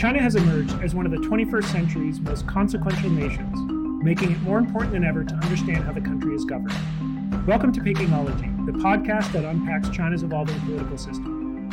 China 0.00 0.18
has 0.18 0.34
emerged 0.34 0.72
as 0.82 0.94
one 0.94 1.04
of 1.04 1.12
the 1.12 1.18
21st 1.18 1.64
century's 1.64 2.20
most 2.22 2.46
consequential 2.46 3.10
nations, 3.10 3.54
making 4.02 4.32
it 4.32 4.40
more 4.40 4.56
important 4.56 4.94
than 4.94 5.04
ever 5.04 5.22
to 5.22 5.34
understand 5.34 5.84
how 5.84 5.92
the 5.92 6.00
country 6.00 6.34
is 6.34 6.42
governed. 6.46 6.72
Welcome 7.46 7.70
to 7.72 7.82
Pekingology, 7.82 8.64
the 8.64 8.72
podcast 8.72 9.30
that 9.32 9.44
unpacks 9.44 9.90
China's 9.90 10.22
evolving 10.22 10.58
political 10.60 10.96
system. 10.96 11.68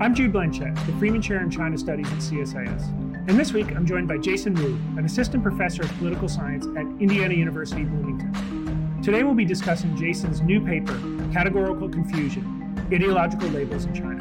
I'm 0.00 0.12
Jude 0.12 0.32
Blanchette, 0.32 0.74
the 0.86 0.92
Freeman 0.94 1.22
Chair 1.22 1.40
in 1.40 1.52
China 1.52 1.78
Studies 1.78 2.08
at 2.08 2.18
CSIS. 2.18 2.88
And 3.28 3.38
this 3.38 3.52
week, 3.52 3.70
I'm 3.76 3.86
joined 3.86 4.08
by 4.08 4.18
Jason 4.18 4.54
Wu, 4.54 4.76
an 4.98 5.04
assistant 5.04 5.44
professor 5.44 5.82
of 5.82 5.98
political 5.98 6.28
science 6.28 6.66
at 6.76 6.84
Indiana 7.00 7.34
University 7.34 7.84
Bloomington. 7.84 9.00
Today, 9.04 9.22
we'll 9.22 9.34
be 9.34 9.44
discussing 9.44 9.96
Jason's 9.96 10.40
new 10.40 10.60
paper, 10.60 11.00
Categorical 11.32 11.88
Confusion 11.88 12.74
Ideological 12.92 13.50
Labels 13.50 13.84
in 13.84 13.94
China. 13.94 14.17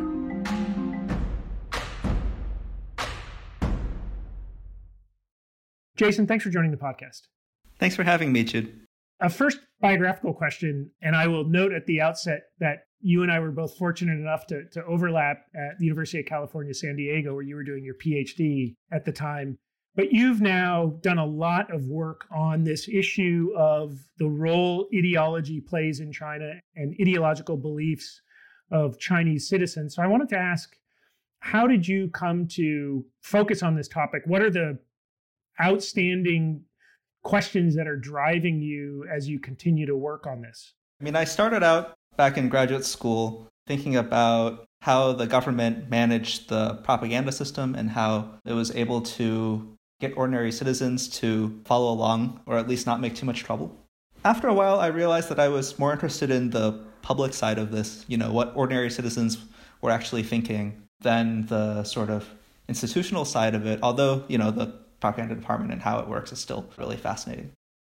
Jason, 5.97 6.27
thanks 6.27 6.43
for 6.43 6.51
joining 6.51 6.71
the 6.71 6.77
podcast. 6.77 7.23
Thanks 7.79 7.95
for 7.95 8.03
having 8.03 8.31
me, 8.31 8.43
Jude. 8.43 8.81
A 9.19 9.29
first 9.29 9.59
biographical 9.81 10.33
question, 10.33 10.91
and 11.01 11.15
I 11.15 11.27
will 11.27 11.43
note 11.43 11.73
at 11.73 11.87
the 11.87 12.01
outset 12.01 12.43
that 12.59 12.83
you 13.01 13.23
and 13.23 13.31
I 13.31 13.39
were 13.39 13.51
both 13.51 13.75
fortunate 13.77 14.13
enough 14.13 14.45
to, 14.47 14.65
to 14.73 14.85
overlap 14.85 15.45
at 15.55 15.79
the 15.79 15.85
University 15.85 16.19
of 16.19 16.27
California, 16.27 16.73
San 16.73 16.95
Diego, 16.95 17.33
where 17.33 17.43
you 17.43 17.55
were 17.55 17.63
doing 17.63 17.83
your 17.83 17.95
PhD 17.95 18.75
at 18.91 19.05
the 19.05 19.11
time. 19.11 19.57
But 19.95 20.11
you've 20.11 20.41
now 20.41 20.99
done 21.01 21.17
a 21.17 21.25
lot 21.25 21.73
of 21.73 21.87
work 21.87 22.25
on 22.31 22.63
this 22.63 22.87
issue 22.87 23.49
of 23.57 23.97
the 24.19 24.27
role 24.27 24.87
ideology 24.95 25.61
plays 25.61 25.99
in 25.99 26.11
China 26.11 26.53
and 26.75 26.95
ideological 27.01 27.57
beliefs 27.57 28.21
of 28.71 28.99
Chinese 28.99 29.49
citizens. 29.49 29.95
So 29.95 30.03
I 30.03 30.07
wanted 30.07 30.29
to 30.29 30.37
ask 30.37 30.75
how 31.39 31.65
did 31.65 31.87
you 31.87 32.09
come 32.09 32.47
to 32.49 33.05
focus 33.21 33.63
on 33.63 33.75
this 33.75 33.87
topic? 33.87 34.21
What 34.25 34.41
are 34.43 34.51
the 34.51 34.77
outstanding 35.61 36.61
questions 37.23 37.75
that 37.75 37.87
are 37.87 37.97
driving 37.97 38.61
you 38.61 39.05
as 39.13 39.27
you 39.27 39.39
continue 39.39 39.85
to 39.85 39.95
work 39.95 40.25
on 40.27 40.41
this? 40.41 40.73
I 41.01 41.03
mean, 41.03 41.15
I 41.15 41.25
started 41.25 41.63
out 41.63 41.95
back 42.15 42.37
in 42.37 42.49
graduate 42.49 42.85
school 42.85 43.47
thinking 43.67 43.95
about 43.95 44.65
how 44.81 45.11
the 45.11 45.27
government 45.27 45.89
managed 45.89 46.49
the 46.49 46.75
propaganda 46.83 47.31
system 47.31 47.75
and 47.75 47.89
how 47.89 48.39
it 48.45 48.53
was 48.53 48.73
able 48.75 49.01
to 49.01 49.75
get 49.99 50.15
ordinary 50.15 50.51
citizens 50.51 51.07
to 51.09 51.59
follow 51.65 51.91
along 51.91 52.39
or 52.45 52.57
at 52.57 52.67
least 52.67 52.85
not 52.85 53.01
make 53.01 53.15
too 53.15 53.25
much 53.25 53.43
trouble. 53.43 53.75
After 54.23 54.47
a 54.47 54.53
while, 54.53 54.79
I 54.79 54.87
realized 54.87 55.29
that 55.29 55.39
I 55.39 55.47
was 55.47 55.77
more 55.79 55.91
interested 55.91 56.31
in 56.31 56.49
the 56.49 56.83
public 57.01 57.33
side 57.33 57.57
of 57.57 57.71
this, 57.71 58.05
you 58.07 58.17
know, 58.17 58.31
what 58.31 58.53
ordinary 58.55 58.89
citizens 58.89 59.37
were 59.81 59.91
actually 59.91 60.23
thinking 60.23 60.83
than 61.01 61.45
the 61.47 61.83
sort 61.83 62.09
of 62.09 62.27
institutional 62.67 63.25
side 63.25 63.55
of 63.55 63.65
it, 63.65 63.79
although, 63.81 64.23
you 64.27 64.37
know, 64.37 64.51
the 64.51 64.73
propaganda 64.99 65.35
department 65.35 65.71
and 65.71 65.81
how 65.81 65.99
it 65.99 66.07
works 66.07 66.31
is 66.31 66.39
still 66.39 66.69
really 66.77 66.97
fascinating. 66.97 67.51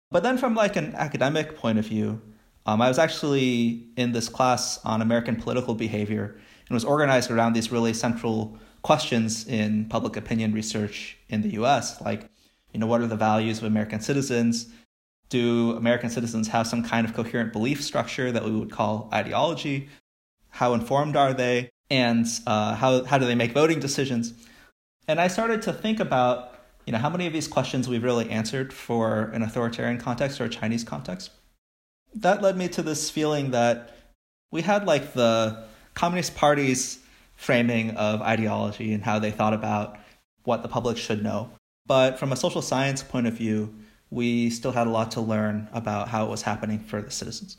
But 0.10 0.24
then 0.24 0.38
from 0.38 0.56
like 0.56 0.76
an 0.76 0.96
academic 0.96 1.58
point 1.58 1.80
of 1.80 1.86
view, 1.86 2.22
um, 2.66 2.82
I 2.82 2.88
was 2.88 3.00
actually 3.00 3.88
in 3.96 4.12
this 4.12 4.30
class 4.30 4.80
on 4.84 5.02
American 5.02 5.36
political 5.36 5.76
behavior 5.76 6.38
and 6.68 6.74
was 6.74 6.84
organized 6.84 7.32
around 7.32 7.54
these 7.54 7.72
really 7.72 7.94
central 7.94 8.58
questions 8.82 9.48
in 9.48 9.86
public 9.86 10.16
opinion 10.16 10.54
research 10.54 11.18
in 11.30 11.42
the 11.42 11.50
US, 11.62 12.00
like, 12.02 12.30
you 12.74 12.80
know, 12.80 12.88
what 12.88 13.02
are 13.02 13.08
the 13.08 13.16
values 13.16 13.58
of 13.60 13.64
American 13.64 14.02
citizens? 14.02 14.68
Do 15.30 15.76
American 15.76 16.10
citizens 16.10 16.48
have 16.50 16.68
some 16.68 16.84
kind 16.84 17.08
of 17.08 17.14
coherent 17.14 17.52
belief 17.54 17.84
structure 17.84 18.32
that 18.32 18.44
we 18.44 18.52
would 18.52 18.72
call 18.72 19.10
ideology? 19.14 19.90
How 20.50 20.74
informed 20.74 21.16
are 21.16 21.34
they? 21.34 21.70
And 21.90 22.26
uh, 22.46 22.76
how, 22.76 23.04
how 23.06 23.18
do 23.18 23.26
they 23.26 23.36
make 23.36 23.52
voting 23.52 23.80
decisions? 23.80 24.34
And 25.08 25.20
I 25.20 25.28
started 25.28 25.62
to 25.64 25.74
think 25.74 26.00
about 26.00 26.57
you 26.88 26.94
know, 26.94 27.00
how 27.00 27.10
many 27.10 27.28
of 27.28 27.34
these 27.34 27.50
questions 27.50 27.90
we've 27.90 28.04
really 28.04 28.30
answered 28.30 28.72
for 28.72 29.24
an 29.34 29.44
authoritarian 29.44 29.98
context 30.00 30.40
or 30.40 30.46
a 30.46 30.50
Chinese 30.50 30.86
context? 30.86 31.32
That 32.16 32.42
led 32.42 32.56
me 32.56 32.70
to 32.70 32.82
this 32.82 33.10
feeling 33.10 33.52
that 33.52 33.94
we 34.52 34.62
had 34.62 34.86
like 34.86 35.12
the 35.12 35.66
Communist 35.96 36.36
Party's 36.36 37.00
framing 37.36 37.92
of 37.92 38.22
ideology 38.22 38.94
and 38.94 39.04
how 39.04 39.20
they 39.20 39.32
thought 39.32 39.54
about 39.54 40.00
what 40.46 40.64
the 40.64 40.70
public 40.70 40.96
should 40.96 41.22
know. 41.22 41.52
But 41.86 42.18
from 42.18 42.32
a 42.32 42.38
social 42.38 42.62
science 42.62 43.04
point 43.04 43.28
of 43.28 43.34
view, 43.34 43.76
we 44.10 44.50
still 44.50 44.72
had 44.72 44.88
a 44.88 44.90
lot 44.90 45.12
to 45.12 45.22
learn 45.22 45.68
about 45.74 46.08
how 46.08 46.26
it 46.26 46.30
was 46.30 46.44
happening 46.44 46.80
for 46.80 47.02
the 47.02 47.12
citizens. 47.12 47.58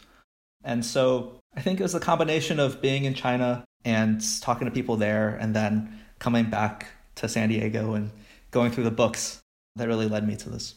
And 0.64 0.82
so 0.82 1.38
I 1.54 1.60
think 1.60 1.80
it 1.80 1.82
was 1.82 1.94
a 1.94 2.00
combination 2.00 2.58
of 2.58 2.80
being 2.80 3.04
in 3.04 3.12
China 3.12 3.62
and 3.84 4.22
talking 4.40 4.64
to 4.64 4.70
people 4.70 4.96
there 4.96 5.36
and 5.38 5.54
then 5.54 5.98
coming 6.18 6.46
back 6.46 6.86
to 7.16 7.28
San 7.28 7.50
Diego 7.50 7.92
and 7.92 8.10
going 8.50 8.70
through 8.70 8.84
the 8.84 8.90
books 8.90 9.40
that 9.76 9.88
really 9.88 10.08
led 10.08 10.26
me 10.26 10.36
to 10.36 10.50
this. 10.50 10.74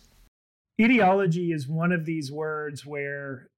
Ideology 0.81 1.51
is 1.51 1.67
one 1.67 1.91
of 1.91 2.05
these 2.05 2.31
words 2.31 2.85
where 2.85 3.49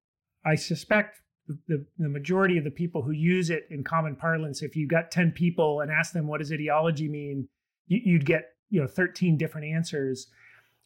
I 0.46 0.56
suspect 0.56 1.22
the, 1.68 1.86
the 1.98 2.10
majority 2.10 2.58
of 2.58 2.64
the 2.64 2.72
people 2.72 3.02
who 3.02 3.12
use 3.12 3.50
it 3.50 3.68
in 3.70 3.84
common 3.84 4.16
parlance, 4.16 4.62
if 4.62 4.76
you 4.76 4.88
got 4.88 5.12
10 5.12 5.32
people 5.32 5.82
and 5.82 5.92
asked 5.92 6.14
them 6.14 6.28
what 6.28 6.40
does 6.40 6.52
ideology 6.52 7.10
mean, 7.10 7.48
you, 7.88 8.14
would 8.14 8.26
get 8.26 8.54
you 8.70 8.82
know 8.82 8.88
13 8.88 9.38
different 9.38 9.68
answers. 9.68 10.28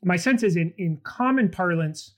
My 0.04 0.16
sense 0.16 0.44
is 0.44 0.56
in, 0.56 0.74
in 0.78 1.00
common 1.04 1.50
parlance, 1.50 2.14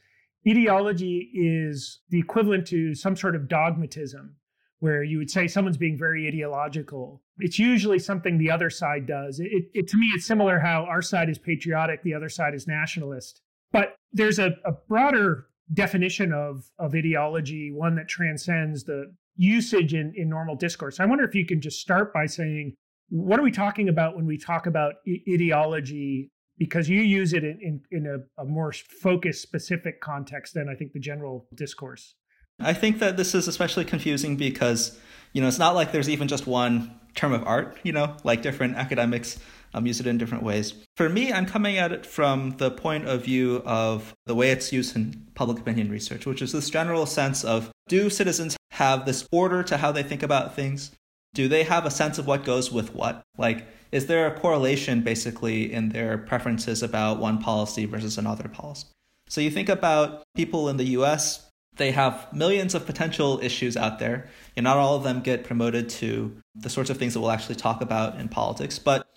ideology 0.48 1.30
is 1.34 2.00
the 2.10 2.20
equivalent 2.20 2.66
to 2.68 2.96
some 2.96 3.16
sort 3.16 3.36
of 3.36 3.48
dogmatism 3.48 4.36
where 4.80 5.04
you 5.04 5.18
would 5.18 5.30
say 5.30 5.48
someone's 5.48 5.78
being 5.78 5.98
very 5.98 6.28
ideological. 6.28 7.22
It's 7.40 7.58
usually 7.60 8.00
something 8.00 8.38
the 8.38 8.52
other 8.52 8.70
side 8.70 9.08
does. 9.08 9.40
It, 9.40 9.66
it, 9.74 9.88
to 9.88 9.98
me, 9.98 10.08
it's 10.16 10.26
similar 10.26 10.60
how 10.60 10.84
our 10.84 11.02
side 11.02 11.30
is 11.30 11.38
patriotic, 11.38 12.04
the 12.04 12.14
other 12.14 12.30
side 12.30 12.54
is 12.54 12.68
nationalist. 12.68 13.42
But 13.72 13.96
there's 14.12 14.40
a, 14.40 14.52
a 14.66 14.74
broader 14.88 15.48
definition 15.74 16.34
of, 16.34 16.66
of 16.80 16.96
ideology, 16.96 17.72
one 17.72 17.96
that 17.96 18.08
transcends 18.08 18.84
the 18.84 19.14
usage 19.36 19.94
in, 19.94 20.14
in 20.16 20.30
normal 20.30 20.56
discourse. 20.56 21.00
I 21.00 21.06
wonder 21.06 21.24
if 21.24 21.36
you 21.36 21.46
can 21.46 21.62
just 21.62 21.80
start 21.80 22.14
by 22.14 22.26
saying, 22.26 22.74
what 23.10 23.40
are 23.40 23.44
we 23.44 23.52
talking 23.52 23.90
about 23.90 24.16
when 24.16 24.26
we 24.26 24.38
talk 24.38 24.66
about 24.66 24.96
I- 25.08 25.22
ideology? 25.32 26.30
Because 26.58 26.90
you 26.90 27.02
use 27.02 27.32
it 27.34 27.44
in, 27.44 27.60
in, 27.62 27.82
in 27.92 28.06
a, 28.06 28.42
a 28.42 28.46
more 28.46 28.74
focused, 28.74 29.42
specific 29.42 30.02
context 30.02 30.56
than 30.56 30.68
I 30.68 30.76
think 30.76 30.92
the 30.92 31.00
general 31.00 31.48
discourse. 31.56 32.16
I 32.60 32.74
think 32.74 33.00
that 33.00 33.18
this 33.18 33.34
is 33.34 33.48
especially 33.48 33.86
confusing 33.86 34.36
because, 34.36 34.98
you 35.34 35.42
know, 35.42 35.48
it's 35.48 35.60
not 35.60 35.76
like 35.76 35.92
there's 35.92 36.10
even 36.10 36.28
just 36.28 36.48
one 36.48 37.00
term 37.16 37.34
of 37.34 37.46
art, 37.46 37.78
you 37.84 37.92
know, 37.92 38.16
like 38.24 38.42
different 38.42 38.76
academics 38.76 39.40
um, 39.74 39.86
use 39.86 40.00
it 40.00 40.08
in 40.08 40.18
different 40.18 40.44
ways. 40.44 40.74
For 40.98 41.10
me, 41.10 41.32
I'm 41.32 41.46
coming 41.46 41.78
at 41.78 41.92
it 41.92 42.06
from 42.06 42.52
the 42.58 42.72
point 42.72 43.08
of 43.08 43.24
view 43.24 43.62
of 43.66 44.14
the 44.26 44.36
way 44.36 44.52
it's 44.52 44.74
used 44.74 44.96
in 44.96 45.28
public 45.36 45.60
opinion 45.60 45.92
research, 45.92 46.26
which 46.26 46.42
is 46.42 46.52
this 46.52 46.70
general 46.70 47.06
sense 47.06 47.44
of 47.44 47.70
do 47.88 48.10
citizens 48.10 48.58
have 48.72 49.06
this 49.06 49.28
order 49.32 49.64
to 49.64 49.78
how 49.78 49.92
they 49.92 50.04
think 50.04 50.24
about 50.24 50.56
things? 50.56 50.92
Do 51.34 51.48
they 51.48 51.64
have 51.64 51.86
a 51.86 51.92
sense 51.92 52.18
of 52.18 52.26
what 52.26 52.44
goes 52.44 52.72
with 52.72 52.96
what? 52.96 53.22
Like, 53.38 53.68
is 53.92 54.08
there 54.08 54.28
a 54.28 54.40
correlation 54.40 55.02
basically 55.02 55.72
in 55.72 55.90
their 55.90 56.18
preferences 56.18 56.82
about 56.82 57.20
one 57.20 57.40
policy 57.40 57.86
versus 57.86 58.18
another 58.18 58.48
policy? 58.48 58.88
So 59.28 59.42
you 59.42 59.52
think 59.52 59.70
about 59.70 60.24
people 60.36 60.70
in 60.70 60.78
the 60.78 60.86
US 60.86 61.49
they 61.80 61.92
have 61.92 62.32
millions 62.32 62.76
of 62.76 62.86
potential 62.86 63.40
issues 63.42 63.76
out 63.76 63.98
there, 63.98 64.30
and 64.56 64.64
not 64.64 64.78
all 64.78 64.96
of 64.96 65.04
them 65.04 65.22
get 65.22 65.44
promoted 65.44 65.90
to 65.90 66.36
the 66.54 66.70
sorts 66.70 66.92
of 66.92 66.98
things 66.98 67.16
that 67.16 67.22
we'll 67.22 67.32
actually 67.32 67.56
talk 67.56 67.82
about 67.82 68.20
in 68.20 68.30
politics. 68.30 68.78
But 68.78 69.08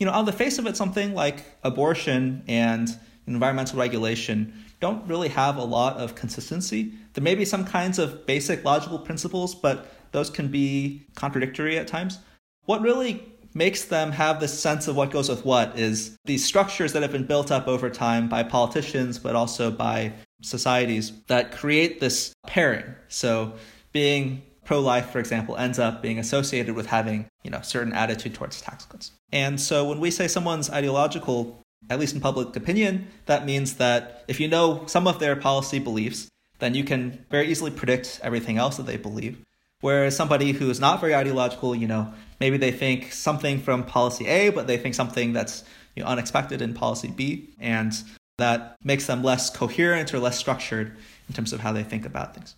you 0.00 0.06
know, 0.06 0.12
on 0.12 0.24
the 0.24 0.32
face 0.32 0.58
of 0.58 0.66
it, 0.66 0.76
something 0.76 1.14
like 1.14 1.44
abortion 1.62 2.42
and 2.48 2.88
environmental 3.26 3.78
regulation 3.78 4.64
don't 4.80 5.06
really 5.06 5.28
have 5.28 5.56
a 5.56 5.64
lot 5.64 5.96
of 5.96 6.14
consistency. 6.14 6.92
There 7.14 7.24
may 7.24 7.34
be 7.34 7.44
some 7.44 7.64
kinds 7.64 7.98
of 7.98 8.26
basic 8.26 8.64
logical 8.64 8.98
principles, 8.98 9.54
but 9.54 9.92
those 10.12 10.28
can 10.28 10.48
be 10.48 11.06
contradictory 11.14 11.78
at 11.78 11.86
times. 11.86 12.18
What 12.64 12.82
really 12.82 13.24
makes 13.54 13.84
them 13.84 14.12
have 14.12 14.38
this 14.38 14.58
sense 14.58 14.86
of 14.86 14.96
what 14.96 15.10
goes 15.10 15.30
with 15.30 15.44
what 15.44 15.78
is 15.78 16.18
these 16.26 16.44
structures 16.44 16.92
that 16.92 17.02
have 17.02 17.12
been 17.12 17.24
built 17.24 17.50
up 17.50 17.66
over 17.66 17.88
time 17.88 18.28
by 18.28 18.42
politicians, 18.42 19.18
but 19.18 19.34
also 19.34 19.70
by 19.70 20.12
societies 20.42 21.12
that 21.28 21.52
create 21.52 22.00
this 22.00 22.34
pairing. 22.46 22.84
So 23.08 23.54
being 23.92 24.42
pro-life, 24.64 25.10
for 25.10 25.18
example, 25.18 25.56
ends 25.56 25.78
up 25.78 26.02
being 26.02 26.18
associated 26.18 26.74
with 26.74 26.86
having, 26.86 27.26
you 27.42 27.50
know, 27.50 27.60
certain 27.62 27.92
attitude 27.92 28.34
towards 28.34 28.60
tax 28.60 28.84
cuts. 28.84 29.12
And 29.32 29.60
so 29.60 29.84
when 29.88 30.00
we 30.00 30.10
say 30.10 30.28
someone's 30.28 30.70
ideological, 30.70 31.62
at 31.88 31.98
least 31.98 32.14
in 32.14 32.20
public 32.20 32.54
opinion, 32.56 33.08
that 33.26 33.46
means 33.46 33.76
that 33.76 34.24
if 34.28 34.40
you 34.40 34.48
know 34.48 34.84
some 34.86 35.06
of 35.06 35.18
their 35.18 35.36
policy 35.36 35.78
beliefs, 35.78 36.28
then 36.58 36.74
you 36.74 36.84
can 36.84 37.24
very 37.30 37.48
easily 37.48 37.70
predict 37.70 38.20
everything 38.22 38.58
else 38.58 38.76
that 38.76 38.86
they 38.86 38.96
believe. 38.96 39.38
Whereas 39.80 40.16
somebody 40.16 40.52
who 40.52 40.70
is 40.70 40.80
not 40.80 41.00
very 41.00 41.14
ideological, 41.14 41.76
you 41.76 41.86
know, 41.86 42.12
maybe 42.40 42.56
they 42.56 42.72
think 42.72 43.12
something 43.12 43.60
from 43.60 43.84
policy 43.84 44.26
A, 44.26 44.48
but 44.48 44.66
they 44.66 44.78
think 44.78 44.94
something 44.94 45.32
that's 45.32 45.64
you 45.94 46.02
know, 46.02 46.08
unexpected 46.08 46.62
in 46.62 46.74
policy 46.74 47.12
B. 47.14 47.50
And 47.60 47.92
that 48.38 48.76
makes 48.84 49.06
them 49.06 49.22
less 49.22 49.50
coherent 49.50 50.12
or 50.12 50.18
less 50.18 50.38
structured 50.38 50.96
in 51.28 51.34
terms 51.34 51.52
of 51.52 51.60
how 51.60 51.72
they 51.72 51.82
think 51.82 52.04
about 52.04 52.34
things. 52.34 52.56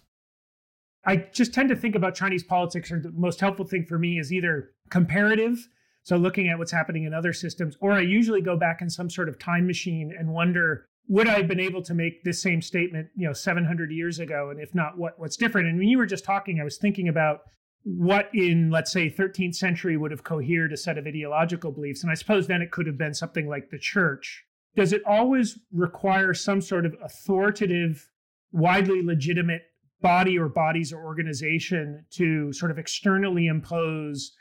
I 1.04 1.16
just 1.32 1.54
tend 1.54 1.68
to 1.70 1.76
think 1.76 1.94
about 1.94 2.14
Chinese 2.14 2.42
politics, 2.42 2.90
or 2.90 3.00
the 3.00 3.12
most 3.12 3.40
helpful 3.40 3.64
thing 3.64 3.86
for 3.86 3.98
me 3.98 4.18
is 4.18 4.32
either 4.32 4.72
comparative. 4.90 5.68
So 6.02 6.16
looking 6.16 6.48
at 6.48 6.58
what's 6.58 6.72
happening 6.72 7.04
in 7.04 7.14
other 7.14 7.32
systems, 7.32 7.76
or 7.80 7.92
I 7.92 8.00
usually 8.00 8.40
go 8.40 8.56
back 8.56 8.82
in 8.82 8.90
some 8.90 9.08
sort 9.08 9.28
of 9.28 9.38
time 9.38 9.66
machine 9.66 10.14
and 10.18 10.28
wonder 10.32 10.86
would 11.10 11.26
I 11.26 11.38
have 11.38 11.48
been 11.48 11.60
able 11.60 11.80
to 11.84 11.94
make 11.94 12.22
this 12.22 12.42
same 12.42 12.60
statement, 12.60 13.08
you 13.16 13.26
know, 13.26 13.32
700 13.32 13.90
years 13.90 14.18
ago? 14.18 14.50
And 14.50 14.60
if 14.60 14.74
not, 14.74 14.98
what 14.98 15.18
what's 15.18 15.36
different? 15.36 15.68
And 15.68 15.78
when 15.78 15.88
you 15.88 15.96
were 15.96 16.06
just 16.06 16.24
talking, 16.24 16.60
I 16.60 16.64
was 16.64 16.76
thinking 16.76 17.08
about 17.08 17.40
what 17.84 18.28
in 18.34 18.70
let's 18.70 18.92
say 18.92 19.08
13th 19.08 19.54
century 19.54 19.96
would 19.96 20.10
have 20.10 20.24
cohered 20.24 20.72
a 20.72 20.76
set 20.76 20.98
of 20.98 21.06
ideological 21.06 21.70
beliefs 21.70 22.02
and 22.02 22.10
i 22.10 22.14
suppose 22.14 22.46
then 22.46 22.60
it 22.60 22.70
could 22.70 22.86
have 22.86 22.98
been 22.98 23.14
something 23.14 23.48
like 23.48 23.70
the 23.70 23.78
church 23.78 24.44
does 24.78 24.92
it 24.92 25.02
always 25.04 25.58
require 25.72 26.32
some 26.32 26.60
sort 26.60 26.86
of 26.86 26.94
authoritative 27.02 28.08
widely 28.52 29.02
legitimate 29.02 29.62
body 30.00 30.38
or 30.38 30.48
bodies 30.48 30.92
or 30.92 31.04
organization 31.04 32.04
to 32.10 32.52
sort 32.52 32.70
of 32.70 32.78
externally 32.78 33.48
impose 33.48 34.36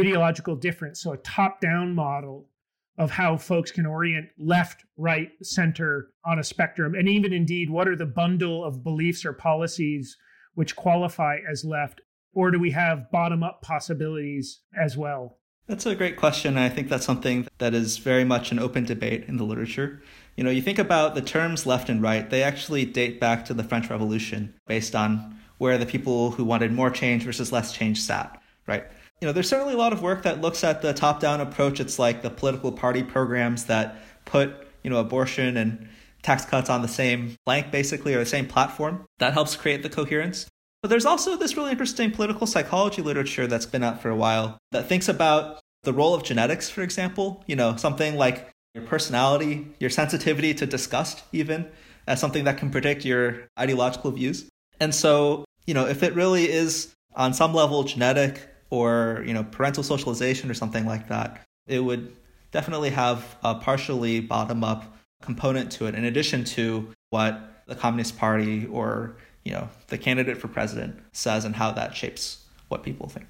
ideological 0.00 0.56
difference 0.56 1.02
so 1.02 1.12
a 1.12 1.18
top 1.18 1.60
down 1.60 1.94
model 1.94 2.48
of 2.96 3.10
how 3.10 3.36
folks 3.36 3.70
can 3.70 3.84
orient 3.84 4.28
left, 4.38 4.82
right, 4.96 5.28
center 5.42 6.08
on 6.24 6.38
a 6.38 6.44
spectrum, 6.44 6.94
and 6.94 7.06
even 7.06 7.32
indeed, 7.32 7.68
what 7.68 7.86
are 7.86 7.96
the 7.96 8.06
bundle 8.06 8.64
of 8.64 8.82
beliefs 8.82 9.26
or 9.26 9.34
policies 9.34 10.16
which 10.54 10.74
qualify 10.74 11.36
as 11.50 11.66
left, 11.66 12.00
or 12.32 12.50
do 12.50 12.58
we 12.58 12.70
have 12.70 13.10
bottom 13.10 13.42
up 13.42 13.60
possibilities 13.60 14.60
as 14.74 14.96
well? 14.96 15.38
That's 15.72 15.86
a 15.86 15.94
great 15.94 16.18
question. 16.18 16.58
And 16.58 16.60
I 16.60 16.68
think 16.68 16.90
that's 16.90 17.06
something 17.06 17.48
that 17.56 17.72
is 17.72 17.96
very 17.96 18.24
much 18.24 18.52
an 18.52 18.58
open 18.58 18.84
debate 18.84 19.24
in 19.26 19.38
the 19.38 19.44
literature. 19.44 20.02
You 20.36 20.44
know, 20.44 20.50
you 20.50 20.60
think 20.60 20.78
about 20.78 21.14
the 21.14 21.22
terms 21.22 21.64
left 21.64 21.88
and 21.88 22.02
right, 22.02 22.28
they 22.28 22.42
actually 22.42 22.84
date 22.84 23.18
back 23.18 23.46
to 23.46 23.54
the 23.54 23.64
French 23.64 23.88
Revolution 23.88 24.52
based 24.66 24.94
on 24.94 25.34
where 25.56 25.78
the 25.78 25.86
people 25.86 26.32
who 26.32 26.44
wanted 26.44 26.72
more 26.72 26.90
change 26.90 27.22
versus 27.22 27.52
less 27.52 27.72
change 27.72 28.02
sat, 28.02 28.38
right? 28.66 28.84
you 29.22 29.26
know, 29.26 29.32
there's 29.32 29.48
certainly 29.48 29.72
a 29.72 29.78
lot 29.78 29.94
of 29.94 30.02
work 30.02 30.24
that 30.24 30.42
looks 30.42 30.62
at 30.62 30.82
the 30.82 30.92
top-down 30.92 31.40
approach. 31.40 31.80
It's 31.80 31.98
like 31.98 32.20
the 32.20 32.28
political 32.28 32.72
party 32.72 33.02
programs 33.02 33.64
that 33.64 33.96
put, 34.26 34.52
you 34.82 34.90
know, 34.90 34.98
abortion 34.98 35.56
and 35.56 35.88
tax 36.22 36.44
cuts 36.44 36.68
on 36.68 36.82
the 36.82 36.88
same 36.88 37.36
plank, 37.46 37.70
basically, 37.70 38.14
or 38.14 38.18
the 38.18 38.26
same 38.26 38.46
platform. 38.46 39.06
That 39.20 39.32
helps 39.32 39.56
create 39.56 39.82
the 39.82 39.88
coherence. 39.88 40.50
But 40.82 40.88
there's 40.88 41.06
also 41.06 41.36
this 41.36 41.56
really 41.56 41.70
interesting 41.70 42.10
political 42.10 42.46
psychology 42.46 43.02
literature 43.02 43.46
that's 43.46 43.66
been 43.66 43.84
out 43.84 44.02
for 44.02 44.10
a 44.10 44.16
while 44.16 44.58
that 44.72 44.88
thinks 44.88 45.08
about 45.08 45.60
the 45.84 45.92
role 45.92 46.14
of 46.14 46.24
genetics, 46.24 46.68
for 46.68 46.82
example. 46.82 47.44
You 47.46 47.56
know, 47.56 47.76
something 47.76 48.16
like 48.16 48.50
your 48.74 48.84
personality, 48.84 49.68
your 49.78 49.90
sensitivity 49.90 50.54
to 50.54 50.66
disgust, 50.66 51.22
even, 51.32 51.68
as 52.06 52.20
something 52.20 52.44
that 52.44 52.58
can 52.58 52.70
predict 52.70 53.04
your 53.04 53.48
ideological 53.58 54.10
views. 54.10 54.48
And 54.80 54.92
so, 54.94 55.44
you 55.66 55.74
know, 55.74 55.86
if 55.86 56.02
it 56.02 56.14
really 56.14 56.50
is 56.50 56.92
on 57.14 57.32
some 57.32 57.54
level 57.54 57.84
genetic, 57.84 58.48
or 58.72 59.22
you 59.26 59.34
know 59.34 59.44
parental 59.44 59.82
socialization 59.82 60.50
or 60.50 60.54
something 60.54 60.86
like 60.86 61.06
that, 61.08 61.40
it 61.68 61.80
would 61.80 62.16
definitely 62.50 62.90
have 62.90 63.36
a 63.44 63.54
partially 63.54 64.18
bottom 64.18 64.64
up 64.64 64.96
component 65.20 65.70
to 65.70 65.86
it 65.86 65.94
in 65.94 66.04
addition 66.04 66.42
to 66.42 66.90
what 67.10 67.62
the 67.66 67.74
Communist 67.76 68.18
Party 68.18 68.66
or 68.66 69.14
you 69.44 69.52
know 69.52 69.68
the 69.88 69.98
candidate 69.98 70.38
for 70.38 70.48
president 70.48 71.00
says 71.12 71.44
and 71.44 71.56
how 71.56 71.72
that 71.72 71.94
shapes 71.96 72.44
what 72.68 72.82
people 72.82 73.08
think. 73.08 73.26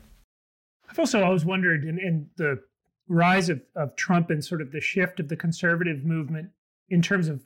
I've 0.91 0.99
also 0.99 1.25
always 1.25 1.45
wondered 1.45 1.85
in, 1.85 1.99
in 1.99 2.29
the 2.37 2.63
rise 3.09 3.49
of, 3.49 3.63
of 3.75 3.97
Trump 3.97 4.31
and 4.31 4.45
sort 4.45 4.61
of 4.61 4.73
the 4.73 4.81
shift 4.81 5.21
of 5.21 5.29
the 5.29 5.37
conservative 5.37 6.05
movement 6.05 6.51
in 6.89 7.03
terms 7.03 7.29
of 7.29 7.43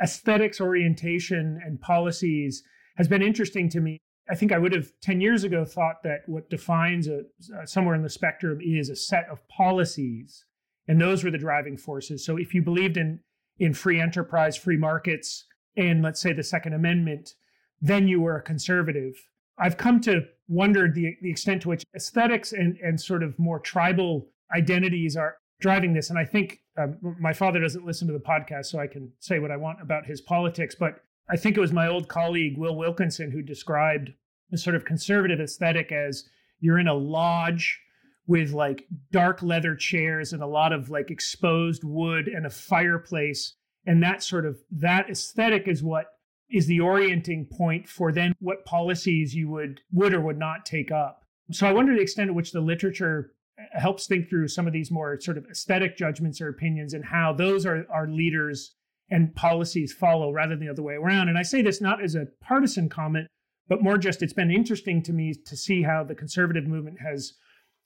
aesthetics 0.00 0.60
orientation 0.60 1.60
and 1.64 1.80
policies 1.80 2.62
has 2.96 3.08
been 3.08 3.22
interesting 3.22 3.68
to 3.70 3.80
me 3.80 3.98
I 4.28 4.34
think 4.34 4.52
I 4.52 4.58
would 4.58 4.72
have 4.72 4.90
10 5.02 5.20
years 5.20 5.44
ago 5.44 5.64
thought 5.64 6.02
that 6.02 6.22
what 6.26 6.50
defines 6.50 7.08
a, 7.08 7.22
somewhere 7.64 7.94
in 7.94 8.02
the 8.02 8.10
spectrum 8.10 8.58
is 8.60 8.88
a 8.88 8.96
set 8.96 9.28
of 9.30 9.46
policies, 9.48 10.44
and 10.88 11.00
those 11.00 11.22
were 11.22 11.30
the 11.30 11.38
driving 11.38 11.76
forces. 11.76 12.24
So 12.24 12.36
if 12.36 12.54
you 12.54 12.62
believed 12.62 12.96
in 12.96 13.20
in 13.58 13.72
free 13.72 13.98
enterprise, 13.98 14.54
free 14.54 14.76
markets, 14.76 15.46
and 15.78 16.02
let's 16.02 16.20
say 16.20 16.32
the 16.32 16.42
Second 16.42 16.74
Amendment, 16.74 17.34
then 17.80 18.08
you 18.08 18.20
were 18.20 18.36
a 18.36 18.42
conservative. 18.42 19.14
I've 19.58 19.76
come 19.76 20.00
to 20.02 20.22
wonder 20.48 20.90
the, 20.90 21.16
the 21.22 21.30
extent 21.30 21.62
to 21.62 21.68
which 21.68 21.84
aesthetics 21.94 22.52
and, 22.52 22.76
and 22.78 23.00
sort 23.00 23.22
of 23.22 23.38
more 23.38 23.58
tribal 23.58 24.28
identities 24.54 25.16
are 25.16 25.36
driving 25.60 25.94
this. 25.94 26.10
And 26.10 26.18
I 26.18 26.24
think 26.24 26.60
um, 26.78 26.98
my 27.18 27.32
father 27.32 27.60
doesn't 27.60 27.86
listen 27.86 28.06
to 28.08 28.12
the 28.12 28.20
podcast, 28.20 28.66
so 28.66 28.78
I 28.78 28.86
can 28.86 29.10
say 29.18 29.38
what 29.38 29.50
I 29.50 29.56
want 29.56 29.80
about 29.80 30.06
his 30.06 30.20
politics. 30.20 30.74
But 30.78 31.00
I 31.28 31.36
think 31.36 31.56
it 31.56 31.60
was 31.60 31.72
my 31.72 31.88
old 31.88 32.08
colleague, 32.08 32.58
Will 32.58 32.76
Wilkinson, 32.76 33.30
who 33.30 33.42
described 33.42 34.10
the 34.50 34.58
sort 34.58 34.76
of 34.76 34.84
conservative 34.84 35.40
aesthetic 35.40 35.90
as 35.90 36.28
you're 36.60 36.78
in 36.78 36.88
a 36.88 36.94
lodge 36.94 37.80
with 38.26 38.52
like 38.52 38.86
dark 39.12 39.42
leather 39.42 39.74
chairs 39.74 40.32
and 40.32 40.42
a 40.42 40.46
lot 40.46 40.72
of 40.72 40.90
like 40.90 41.10
exposed 41.10 41.82
wood 41.84 42.28
and 42.28 42.46
a 42.46 42.50
fireplace. 42.50 43.54
And 43.86 44.02
that 44.02 44.22
sort 44.22 44.46
of 44.46 44.58
that 44.72 45.08
aesthetic 45.08 45.68
is 45.68 45.82
what 45.82 46.06
is 46.50 46.66
the 46.66 46.80
orienting 46.80 47.46
point 47.46 47.88
for 47.88 48.12
then 48.12 48.34
what 48.38 48.64
policies 48.64 49.34
you 49.34 49.48
would 49.50 49.80
would 49.92 50.14
or 50.14 50.20
would 50.20 50.38
not 50.38 50.64
take 50.64 50.90
up. 50.90 51.22
So 51.50 51.66
I 51.66 51.72
wonder 51.72 51.94
the 51.94 52.00
extent 52.00 52.28
to 52.28 52.34
which 52.34 52.52
the 52.52 52.60
literature 52.60 53.32
uh, 53.58 53.80
helps 53.80 54.06
think 54.06 54.28
through 54.28 54.48
some 54.48 54.66
of 54.66 54.72
these 54.72 54.90
more 54.90 55.18
sort 55.20 55.38
of 55.38 55.46
aesthetic 55.50 55.96
judgments 55.96 56.40
or 56.40 56.48
opinions 56.48 56.92
and 56.94 57.04
how 57.04 57.32
those 57.32 57.66
are 57.66 57.86
our 57.90 58.08
leaders 58.08 58.74
and 59.10 59.34
policies 59.34 59.92
follow 59.92 60.32
rather 60.32 60.56
than 60.56 60.64
the 60.64 60.72
other 60.72 60.82
way 60.82 60.94
around. 60.94 61.28
And 61.28 61.38
I 61.38 61.42
say 61.42 61.62
this 61.62 61.80
not 61.80 62.02
as 62.02 62.14
a 62.14 62.26
partisan 62.40 62.88
comment, 62.88 63.28
but 63.68 63.82
more 63.82 63.98
just 63.98 64.22
it's 64.22 64.32
been 64.32 64.50
interesting 64.50 65.02
to 65.04 65.12
me 65.12 65.34
to 65.46 65.56
see 65.56 65.82
how 65.82 66.04
the 66.04 66.14
conservative 66.14 66.66
movement 66.66 66.98
has 67.00 67.34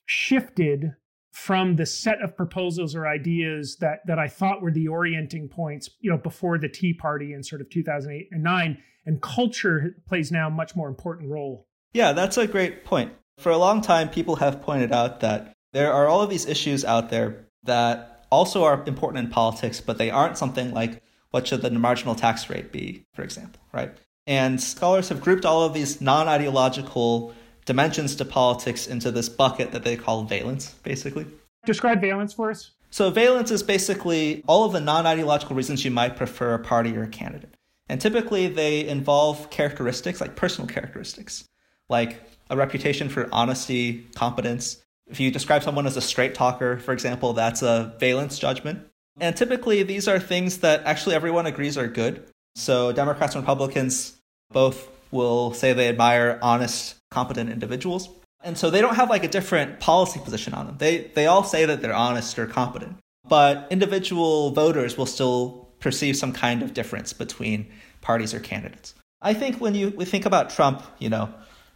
shifted 0.07 0.95
from 1.33 1.77
the 1.77 1.87
set 1.87 2.21
of 2.23 2.37
proposals 2.37 2.95
or 2.95 3.07
ideas 3.07 3.77
that 3.77 4.01
that 4.07 4.19
I 4.19 4.29
thought 4.29 4.63
were 4.63 4.73
the 4.73 4.89
orienting 4.89 5.49
points, 5.49 5.91
you 6.01 6.11
know, 6.11 6.19
before 6.19 6.59
the 6.59 6.69
Tea 6.69 6.93
Party 6.93 7.33
in 7.33 7.43
sort 7.43 7.61
of 7.61 7.71
2008 7.71 8.29
and 8.33 8.43
9 8.43 8.79
and 9.07 9.23
culture 9.23 9.97
plays 10.07 10.31
now 10.31 10.49
a 10.49 10.51
much 10.51 10.77
more 10.77 10.89
important 10.89 11.31
role. 11.31 11.67
Yeah, 11.93 12.13
that's 12.13 12.37
a 12.37 12.47
great 12.47 12.85
point. 12.85 13.13
For 13.39 13.51
a 13.51 13.59
long 13.59 13.81
time 13.81 14.09
people 14.09 14.37
have 14.37 14.61
pointed 14.61 14.93
out 14.93 15.21
that 15.21 15.53
there 15.73 15.93
are 15.93 16.09
all 16.09 16.21
of 16.21 16.31
these 16.31 16.47
issues 16.47 16.85
out 16.85 17.11
there 17.11 17.47
that 17.65 18.27
also 18.31 18.65
are 18.65 18.83
important 18.87 19.25
in 19.25 19.31
politics, 19.31 19.81
but 19.81 19.99
they 19.99 20.11
aren't 20.11 20.37
something 20.37 20.73
like 20.73 21.03
what 21.31 21.47
should 21.47 21.63
the 21.63 21.71
marginal 21.71 22.15
tax 22.15 22.51
rate 22.51 22.73
be, 22.73 23.05
for 23.15 23.23
example, 23.23 23.61
right? 23.73 23.93
And 24.27 24.61
scholars 24.61 25.09
have 25.09 25.21
grouped 25.21 25.45
all 25.45 25.63
of 25.63 25.75
these 25.75 26.01
non 26.01 26.29
ideological 26.29 27.35
dimensions 27.71 28.17
to 28.17 28.25
politics 28.25 28.89
into 28.89 29.13
this 29.13 29.29
bucket 29.29 29.71
that 29.71 29.85
they 29.85 29.97
call 29.97 30.25
valence, 30.25 30.75
basically. 30.83 31.25
Describe 31.65 32.01
valence 32.01 32.33
for 32.33 32.51
us. 32.51 32.73
So, 32.91 33.11
valence 33.11 33.53
is 33.53 33.63
basically 33.63 34.43
all 34.49 34.65
of 34.65 34.73
the 34.73 34.81
non 34.81 35.07
ideological 35.07 35.55
reasons 35.55 35.85
you 35.85 35.93
might 35.93 36.17
prefer 36.17 36.55
a 36.55 36.59
party 36.59 36.97
or 36.97 37.05
a 37.05 37.09
candidate. 37.09 37.55
And 37.89 38.01
typically 38.01 38.49
they 38.49 38.89
involve 38.89 39.51
characteristics, 39.51 40.21
like 40.21 40.35
personal 40.35 40.67
characteristics, 40.67 41.45
like 41.89 42.21
a 42.49 42.57
reputation 42.57 43.09
for 43.09 43.29
honesty, 43.31 44.09
competence. 44.17 44.83
If 45.09 45.21
you 45.21 45.31
describe 45.31 45.63
someone 45.63 45.87
as 45.87 45.97
a 45.97 46.01
straight 46.01 46.35
talker, 46.35 46.77
for 46.79 46.93
example, 46.93 47.35
that's 47.35 47.63
a 47.63 47.95
valence 48.01 48.37
judgment. 48.37 48.85
And 49.21 49.37
typically, 49.37 49.85
these 49.85 50.09
are 50.09 50.19
things 50.19 50.59
that 50.59 50.83
actually 50.85 51.15
everyone 51.15 51.47
agrees 51.47 51.79
are 51.79 51.87
good. 51.87 52.29
So, 52.57 52.91
Democrats 52.91 53.37
and 53.37 53.45
Republicans 53.45 54.21
both 54.51 54.89
will 55.13 55.55
say 55.55 55.73
they 55.73 55.89
admire 55.89 56.37
honest, 56.43 56.97
competent 57.11 57.51
individuals. 57.51 58.09
And 58.43 58.57
so 58.57 58.71
they 58.71 58.81
don't 58.81 58.97
have 58.97 59.11
like 59.11 59.25
a 59.25 59.29
different 59.29 59.81
policy 59.81 60.21
position 60.21 60.55
on 60.55 60.67
them. 60.67 60.77
They, 60.79 61.11
they 61.15 61.27
all 61.27 61.45
say 61.45 61.67
that 61.67 61.83
they're 61.83 61.95
honest 61.95 62.39
or 62.39 62.47
competent. 62.47 62.97
But 63.29 63.67
individual 63.71 64.51
voters 64.51 64.97
will 64.97 65.07
still 65.07 65.69
perceive 65.79 66.17
some 66.17 66.33
kind 66.33 66.63
of 66.63 66.75
difference 66.75 67.13
between 67.13 67.71
parties 68.01 68.33
or 68.33 68.41
candidates. 68.41 68.95
I 69.23 69.35
think 69.35 69.61
when 69.61 69.75
you 69.75 69.91
we 69.91 70.05
think 70.05 70.25
about 70.25 70.51
Trump, 70.51 70.83
you 70.99 71.11
know, 71.11 71.33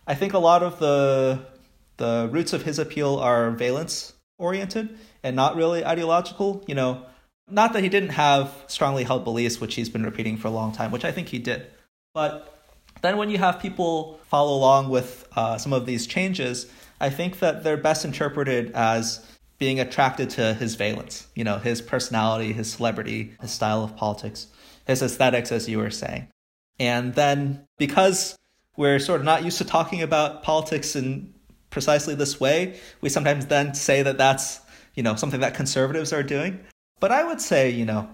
I 0.07 0.15
think 0.15 0.33
a 0.33 0.39
lot 0.39 0.63
of 0.63 0.79
the 0.79 1.47
the 1.97 2.29
roots 2.33 2.53
of 2.53 2.63
his 2.63 2.79
appeal 2.79 3.17
are 3.17 3.51
valence 3.51 4.15
oriented 4.39 4.99
and 5.23 5.37
not 5.37 5.57
really 5.57 5.85
ideological. 5.85 6.65
You 6.67 6.75
know, 6.75 7.05
not 7.49 7.75
that 7.75 7.83
he 7.83 7.89
didn't 7.89 8.11
have 8.11 8.53
strongly 8.67 9.05
held 9.05 9.25
beliefs, 9.25 9.61
which 9.61 9.75
he's 9.75 9.91
been 9.91 10.05
repeating 10.05 10.37
for 10.39 10.49
a 10.49 10.53
long 10.53 10.73
time, 10.73 10.91
which 10.91 11.05
I 11.05 11.13
think 11.13 11.29
he 11.29 11.39
did. 11.39 11.67
But 12.15 12.54
then 13.05 13.17
when 13.17 13.31
you 13.31 13.39
have 13.39 13.61
people 13.61 14.19
follow 14.29 14.57
along 14.57 14.89
with 14.89 15.29
uh, 15.37 15.59
some 15.59 15.73
of 15.73 15.87
these 15.87 16.07
changes, 16.07 16.67
I 17.01 17.11
think 17.11 17.41
that 17.41 17.63
they're 17.63 17.77
best 17.77 18.05
interpreted 18.05 18.73
as 18.73 19.25
being 19.59 19.79
attracted 19.79 20.31
to 20.31 20.55
his 20.55 20.75
valence, 20.75 21.29
you 21.35 21.45
know, 21.45 21.59
his 21.59 21.83
personality, 21.83 22.53
his 22.53 22.73
celebrity, 22.73 23.35
his 23.41 23.51
style 23.51 23.85
of 23.85 23.95
politics, 23.97 24.47
his 24.87 25.03
aesthetics, 25.03 25.53
as 25.53 25.69
you 25.69 25.79
were 25.79 25.91
saying. 25.91 26.29
And 26.81 27.15
then 27.15 27.67
because 27.79 28.37
we're 28.77 28.99
sort 28.99 29.21
of 29.21 29.25
not 29.25 29.45
used 29.45 29.59
to 29.59 29.65
talking 29.65 30.03
about 30.03 30.43
politics 30.43 30.97
in 30.97 31.33
precisely 31.71 32.15
this 32.15 32.41
way, 32.41 32.79
we 33.01 33.09
sometimes 33.09 33.47
then 33.47 33.75
say 33.75 34.03
that 34.03 34.19
that's, 34.19 34.61
you 34.95 35.03
know, 35.03 35.15
something 35.15 35.41
that 35.41 35.55
conservatives 35.55 36.13
are 36.13 36.23
doing. 36.23 36.61
But 37.01 37.13
I 37.13 37.25
would 37.25 37.41
say, 37.41 37.71
you 37.71 37.85
know, 37.85 38.09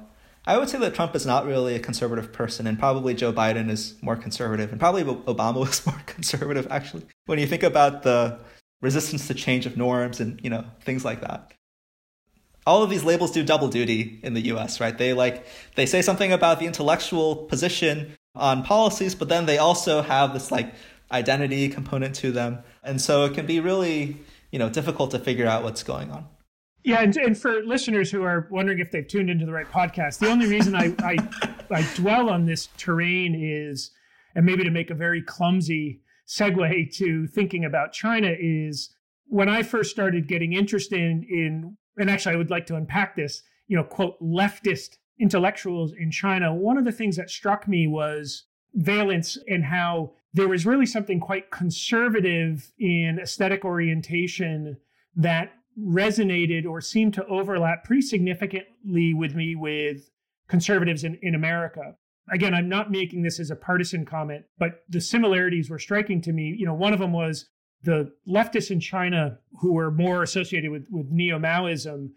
I 0.51 0.59
would 0.59 0.69
say 0.69 0.79
that 0.79 0.97
Trump 0.97 1.15
is 1.15 1.25
not 1.25 1.47
really 1.47 1.77
a 1.77 1.79
conservative 1.79 2.33
person, 2.33 2.67
and 2.67 2.77
probably 2.77 3.15
Joe 3.15 3.33
Biden 3.33 3.71
is 3.71 3.95
more 4.03 4.17
conservative, 4.17 4.73
and 4.73 4.81
probably 4.81 5.05
Obama 5.05 5.61
was 5.67 5.87
more 5.87 6.03
conservative, 6.07 6.67
actually. 6.73 7.07
When 7.27 7.39
you 7.39 7.47
think 7.47 7.63
about 7.63 8.03
the 8.03 8.41
resistance 8.83 9.29
to 9.29 9.35
change 9.35 9.65
of 9.65 9.77
norms 9.77 10.19
and, 10.19 10.41
you 10.43 10.51
know, 10.51 10.65
things 10.81 11.05
like 11.05 11.21
that. 11.21 11.53
all 12.67 12.83
of 12.83 12.91
these 12.91 13.05
labels 13.05 13.31
do 13.31 13.45
double 13.45 13.69
duty 13.69 14.19
in 14.25 14.35
the 14.35 14.41
US, 14.53 14.81
right? 14.81 14.99
They 14.99 15.13
like 15.13 15.47
they 15.77 15.87
say 15.87 16.03
something 16.03 16.33
about 16.33 16.59
the 16.59 16.67
intellectual 16.67 17.37
position 17.53 18.17
on 18.35 18.65
policies, 18.65 19.15
but 19.15 19.29
then 19.29 19.47
they 19.47 19.59
also 19.59 20.03
have 20.03 20.33
this 20.33 20.51
like 20.51 20.75
identity 21.13 21.69
component 21.69 22.17
to 22.17 22.33
them. 22.33 22.59
And 22.83 23.01
so 23.01 23.25
it 23.25 23.35
can 23.35 23.47
be 23.47 23.61
really, 23.61 24.17
you 24.51 24.59
know, 24.59 24.69
difficult 24.69 25.13
to 25.13 25.21
figure 25.21 25.47
out 25.47 25.63
what's 25.63 25.85
going 25.85 26.11
on. 26.11 26.27
Yeah, 26.83 27.03
and, 27.03 27.17
and 27.17 27.37
for 27.37 27.63
listeners 27.63 28.11
who 28.11 28.23
are 28.23 28.49
wondering 28.51 28.79
if 28.79 28.91
they've 28.91 29.07
tuned 29.07 29.29
into 29.29 29.45
the 29.45 29.53
right 29.53 29.71
podcast, 29.71 30.19
the 30.19 30.29
only 30.31 30.47
reason 30.47 30.75
I, 30.75 30.95
I, 31.01 31.17
I 31.71 31.87
dwell 31.95 32.31
on 32.31 32.47
this 32.47 32.69
terrain 32.77 33.35
is, 33.35 33.91
and 34.35 34.47
maybe 34.47 34.65
to 34.65 34.71
make 34.71 34.91
a 34.91 34.95
very 34.95 35.23
clumsy 35.23 36.01
segue 36.27 36.97
to 36.97 37.27
thinking 37.27 37.65
about 37.65 37.93
China, 37.93 38.35
is 38.39 38.95
when 39.27 39.49
I 39.49 39.63
first 39.63 39.91
started 39.91 40.27
getting 40.27 40.53
interested 40.53 41.01
in, 41.01 41.27
in 41.29 41.77
and 41.99 42.11
actually 42.11 42.35
I 42.35 42.39
would 42.39 42.51
like 42.51 42.67
to 42.67 42.77
unpack 42.77 43.15
this, 43.15 43.43
you 43.69 43.77
know, 43.77 43.85
quote, 43.85 44.21
leftist 44.21 44.97
intellectuals 45.21 45.93
in 45.93 46.11
China, 46.11 46.55
one 46.55 46.79
of 46.79 46.85
the 46.85 46.93
things 46.93 47.17
that 47.17 47.31
struck 47.31 47.69
me 47.69 47.87
was 47.87 48.45
valence 48.75 49.37
and 49.49 49.65
how 49.65 50.13
there 50.33 50.49
was 50.49 50.65
really 50.65 50.87
something 50.87 51.21
quite 51.21 51.51
conservative 51.51 52.73
in 52.79 53.19
aesthetic 53.21 53.65
orientation 53.65 54.77
that 55.15 55.53
resonated 55.79 56.67
or 56.67 56.81
seemed 56.81 57.15
to 57.15 57.27
overlap 57.27 57.85
pretty 57.85 58.03
significantly 58.03 59.15
with 59.15 59.35
me 59.35 59.55
with 59.55 60.11
conservatives 60.49 61.05
in, 61.05 61.19
in 61.23 61.35
America. 61.35 61.95
Again, 62.31 62.55
I'm 62.55 62.69
not 62.69 62.91
making 62.91 63.23
this 63.23 63.41
as 63.41 63.51
a 63.51 63.57
partisan 63.57 64.05
comment, 64.05 64.45
but 64.59 64.83
the 64.89 65.01
similarities 65.01 65.71
were 65.71 65.79
striking 65.79 66.21
to 66.23 66.33
me. 66.33 66.55
You 66.59 66.67
know, 66.67 66.75
one 66.75 66.93
of 66.93 66.99
them 66.99 67.13
was 67.13 67.49
the 67.83 68.13
leftists 68.29 68.71
in 68.71 68.81
China 68.81 69.39
who 69.61 69.73
were 69.73 69.91
more 69.91 70.23
associated 70.23 70.71
with, 70.71 70.87
with 70.91 71.07
neo 71.11 71.39
Maoism, 71.39 72.11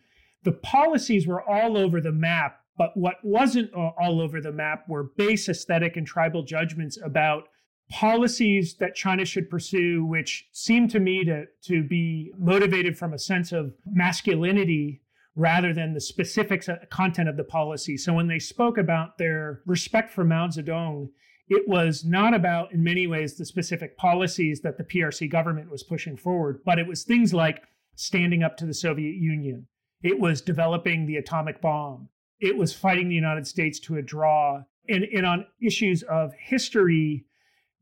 the 0.43 0.51
policies 0.51 1.25
were 1.25 1.41
all 1.41 1.77
over 1.77 2.01
the 2.01 2.11
map. 2.11 2.59
But 2.77 2.91
what 2.95 3.15
wasn't 3.23 3.71
all 3.73 4.19
over 4.19 4.41
the 4.41 4.51
map 4.51 4.85
were 4.89 5.11
base 5.15 5.47
aesthetic 5.47 5.95
and 5.95 6.07
tribal 6.07 6.43
judgments 6.43 6.97
about 7.03 7.47
policies 7.89 8.75
that 8.79 8.95
China 8.95 9.25
should 9.25 9.49
pursue, 9.49 10.05
which 10.05 10.47
seem 10.51 10.87
to 10.89 10.99
me 10.99 11.23
to, 11.25 11.45
to 11.63 11.83
be 11.83 12.31
motivated 12.37 12.97
from 12.97 13.13
a 13.13 13.19
sense 13.19 13.51
of 13.51 13.73
masculinity 13.85 15.01
rather 15.35 15.73
than 15.73 15.93
the 15.93 16.01
specifics 16.01 16.67
of 16.67 16.77
content 16.89 17.29
of 17.29 17.37
the 17.37 17.43
policy. 17.43 17.97
So 17.97 18.13
when 18.13 18.27
they 18.27 18.39
spoke 18.39 18.77
about 18.77 19.17
their 19.17 19.61
respect 19.65 20.11
for 20.11 20.23
Mao 20.23 20.47
Zedong, 20.47 21.09
it 21.47 21.67
was 21.67 22.05
not 22.05 22.33
about, 22.33 22.71
in 22.71 22.83
many 22.83 23.07
ways, 23.07 23.35
the 23.35 23.45
specific 23.45 23.97
policies 23.97 24.61
that 24.61 24.77
the 24.77 24.83
PRC 24.83 25.29
government 25.29 25.69
was 25.69 25.83
pushing 25.83 26.17
forward, 26.17 26.61
but 26.65 26.79
it 26.79 26.87
was 26.87 27.03
things 27.03 27.33
like 27.33 27.63
standing 27.95 28.43
up 28.43 28.57
to 28.57 28.65
the 28.65 28.73
Soviet 28.73 29.15
Union. 29.15 29.67
It 30.01 30.19
was 30.19 30.41
developing 30.41 31.05
the 31.05 31.17
atomic 31.17 31.61
bomb. 31.61 32.09
It 32.39 32.57
was 32.57 32.73
fighting 32.73 33.09
the 33.09 33.15
United 33.15 33.47
States 33.47 33.79
to 33.81 33.97
a 33.97 34.01
draw. 34.01 34.63
And, 34.89 35.05
and 35.15 35.25
on 35.25 35.45
issues 35.61 36.03
of 36.03 36.33
history, 36.37 37.25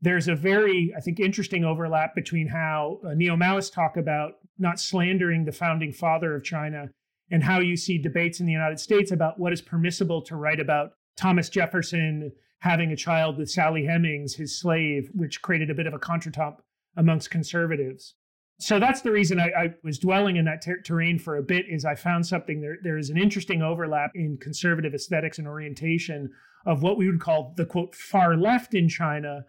there's 0.02 0.28
a 0.28 0.34
very, 0.34 0.92
I 0.96 1.00
think, 1.00 1.20
interesting 1.20 1.64
overlap 1.64 2.14
between 2.14 2.48
how 2.48 2.98
uh, 3.06 3.14
neo 3.14 3.36
Maoists 3.36 3.72
talk 3.72 3.96
about 3.96 4.32
not 4.58 4.80
slandering 4.80 5.44
the 5.44 5.52
founding 5.52 5.92
father 5.92 6.34
of 6.34 6.44
China 6.44 6.90
and 7.30 7.42
how 7.42 7.60
you 7.60 7.76
see 7.76 7.98
debates 7.98 8.40
in 8.40 8.46
the 8.46 8.52
United 8.52 8.80
States 8.80 9.12
about 9.12 9.38
what 9.38 9.52
is 9.52 9.62
permissible 9.62 10.20
to 10.22 10.36
write 10.36 10.60
about 10.60 10.90
Thomas 11.16 11.48
Jefferson 11.48 12.32
having 12.58 12.92
a 12.92 12.96
child 12.96 13.38
with 13.38 13.50
Sally 13.50 13.84
Hemings, 13.84 14.36
his 14.36 14.58
slave, 14.58 15.08
which 15.14 15.42
created 15.42 15.70
a 15.70 15.74
bit 15.74 15.86
of 15.86 15.94
a 15.94 15.98
contretemps 15.98 16.60
amongst 16.96 17.30
conservatives. 17.30 18.14
So 18.58 18.78
that's 18.78 19.00
the 19.00 19.10
reason 19.10 19.40
I, 19.40 19.50
I 19.58 19.74
was 19.82 19.98
dwelling 19.98 20.36
in 20.36 20.44
that 20.44 20.62
ter- 20.62 20.80
terrain 20.82 21.18
for 21.18 21.36
a 21.36 21.42
bit. 21.42 21.66
Is 21.68 21.84
I 21.84 21.94
found 21.94 22.26
something 22.26 22.60
there. 22.60 22.76
There 22.82 22.98
is 22.98 23.10
an 23.10 23.18
interesting 23.18 23.62
overlap 23.62 24.12
in 24.14 24.36
conservative 24.40 24.94
aesthetics 24.94 25.38
and 25.38 25.48
orientation 25.48 26.30
of 26.64 26.82
what 26.82 26.96
we 26.96 27.08
would 27.08 27.20
call 27.20 27.54
the 27.56 27.66
quote 27.66 27.94
far 27.94 28.36
left 28.36 28.74
in 28.74 28.88
China, 28.88 29.44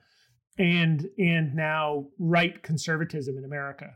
and 0.58 1.10
and 1.18 1.56
now 1.56 2.06
right 2.20 2.62
conservatism 2.62 3.38
in 3.38 3.44
America. 3.44 3.96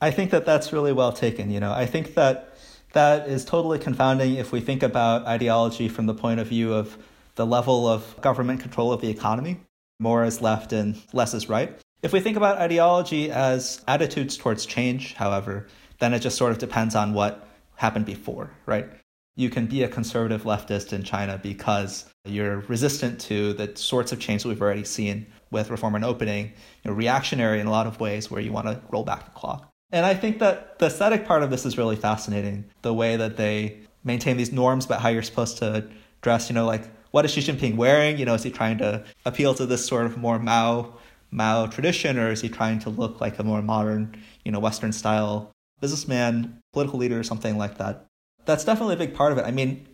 I 0.00 0.10
think 0.10 0.30
that 0.30 0.46
that's 0.46 0.72
really 0.72 0.92
well 0.92 1.12
taken. 1.12 1.50
You 1.50 1.60
know, 1.60 1.72
I 1.72 1.86
think 1.86 2.14
that 2.14 2.54
that 2.92 3.28
is 3.28 3.44
totally 3.44 3.78
confounding 3.78 4.34
if 4.34 4.52
we 4.52 4.60
think 4.60 4.82
about 4.82 5.26
ideology 5.26 5.88
from 5.88 6.06
the 6.06 6.14
point 6.14 6.40
of 6.40 6.48
view 6.48 6.72
of 6.72 6.98
the 7.36 7.46
level 7.46 7.86
of 7.86 8.20
government 8.20 8.60
control 8.60 8.92
of 8.92 9.00
the 9.00 9.08
economy. 9.08 9.60
More 9.98 10.24
is 10.24 10.40
left 10.40 10.72
and 10.72 11.00
less 11.12 11.34
is 11.34 11.48
right. 11.48 11.78
If 12.02 12.12
we 12.12 12.20
think 12.20 12.36
about 12.36 12.58
ideology 12.58 13.30
as 13.30 13.82
attitudes 13.86 14.36
towards 14.36 14.64
change, 14.64 15.14
however, 15.14 15.66
then 15.98 16.14
it 16.14 16.20
just 16.20 16.38
sort 16.38 16.52
of 16.52 16.58
depends 16.58 16.94
on 16.94 17.12
what 17.12 17.46
happened 17.76 18.06
before, 18.06 18.50
right? 18.64 18.88
You 19.36 19.50
can 19.50 19.66
be 19.66 19.82
a 19.82 19.88
conservative 19.88 20.44
leftist 20.44 20.94
in 20.94 21.02
China 21.02 21.38
because 21.42 22.06
you're 22.24 22.60
resistant 22.60 23.20
to 23.22 23.52
the 23.52 23.76
sorts 23.76 24.12
of 24.12 24.18
change 24.18 24.42
that 24.42 24.48
we've 24.48 24.62
already 24.62 24.84
seen 24.84 25.26
with 25.50 25.70
reform 25.70 25.94
and 25.94 26.04
opening, 26.04 26.46
you 26.82 26.90
know, 26.90 26.92
reactionary 26.92 27.60
in 27.60 27.66
a 27.66 27.70
lot 27.70 27.86
of 27.86 28.00
ways 28.00 28.30
where 28.30 28.40
you 28.40 28.52
want 28.52 28.66
to 28.66 28.80
roll 28.90 29.04
back 29.04 29.24
the 29.24 29.30
clock. 29.32 29.68
And 29.92 30.06
I 30.06 30.14
think 30.14 30.38
that 30.38 30.78
the 30.78 30.86
aesthetic 30.86 31.26
part 31.26 31.42
of 31.42 31.50
this 31.50 31.66
is 31.66 31.76
really 31.76 31.96
fascinating. 31.96 32.64
The 32.82 32.94
way 32.94 33.16
that 33.16 33.36
they 33.36 33.80
maintain 34.04 34.36
these 34.36 34.52
norms 34.52 34.84
about 34.84 35.00
how 35.00 35.08
you're 35.08 35.22
supposed 35.22 35.58
to 35.58 35.88
dress, 36.22 36.48
you 36.48 36.54
know, 36.54 36.66
like 36.66 36.84
what 37.10 37.24
is 37.24 37.32
Xi 37.32 37.40
Jinping 37.40 37.76
wearing? 37.76 38.18
You 38.18 38.24
know, 38.24 38.34
is 38.34 38.42
he 38.42 38.50
trying 38.50 38.78
to 38.78 39.04
appeal 39.24 39.54
to 39.54 39.66
this 39.66 39.84
sort 39.84 40.06
of 40.06 40.16
more 40.16 40.38
Mao 40.38 40.94
Mao 41.32 41.66
tradition, 41.66 42.18
or 42.18 42.30
is 42.30 42.40
he 42.40 42.48
trying 42.48 42.80
to 42.80 42.90
look 42.90 43.20
like 43.20 43.38
a 43.38 43.44
more 43.44 43.62
modern, 43.62 44.16
you 44.44 44.50
know, 44.50 44.58
Western 44.58 44.92
style 44.92 45.52
businessman, 45.80 46.60
political 46.72 46.98
leader, 46.98 47.18
or 47.18 47.22
something 47.22 47.56
like 47.56 47.78
that? 47.78 48.06
That's 48.46 48.64
definitely 48.64 48.94
a 48.94 48.98
big 48.98 49.14
part 49.14 49.32
of 49.32 49.38
it. 49.38 49.44
I 49.44 49.50
mean, 49.50 49.86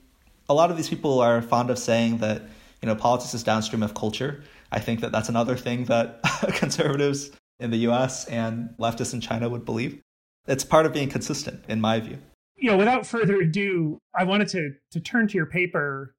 a 0.49 0.55
lot 0.55 0.71
of 0.71 0.77
these 0.77 0.89
people 0.89 1.21
are 1.21 1.43
fond 1.43 1.71
of 1.71 1.79
saying 1.79 2.19
that 2.19 2.43
you 2.83 2.87
know 2.87 2.95
politics 2.95 3.35
is 3.35 3.43
downstream 3.43 3.83
of 3.83 3.95
culture. 3.95 4.43
I 4.73 4.81
think 4.81 5.01
that 5.01 5.13
that's 5.13 5.29
another 5.29 5.57
thing 5.57 5.85
that 5.85 6.21
conservatives 6.55 7.31
in 7.61 7.71
the 7.71 7.79
U.S. 7.79 8.27
and 8.27 8.71
leftists 8.79 9.15
in 9.15 9.21
China 9.21 9.49
would 9.49 9.65
believe. 9.65 10.01
It's 10.47 10.65
part 10.65 10.87
of 10.87 10.93
being 10.93 11.09
consistent, 11.09 11.65
in 11.69 11.81
my 11.81 12.01
view. 12.01 12.19
You 12.57 12.71
know, 12.71 12.77
without 12.77 13.07
further 13.07 13.37
ado, 13.37 13.99
I 14.15 14.25
wanted 14.25 14.49
to 14.49 14.75
to 14.93 15.01
turn 15.01 15.29
to 15.29 15.35
your 15.35 15.47
paper 15.47 16.17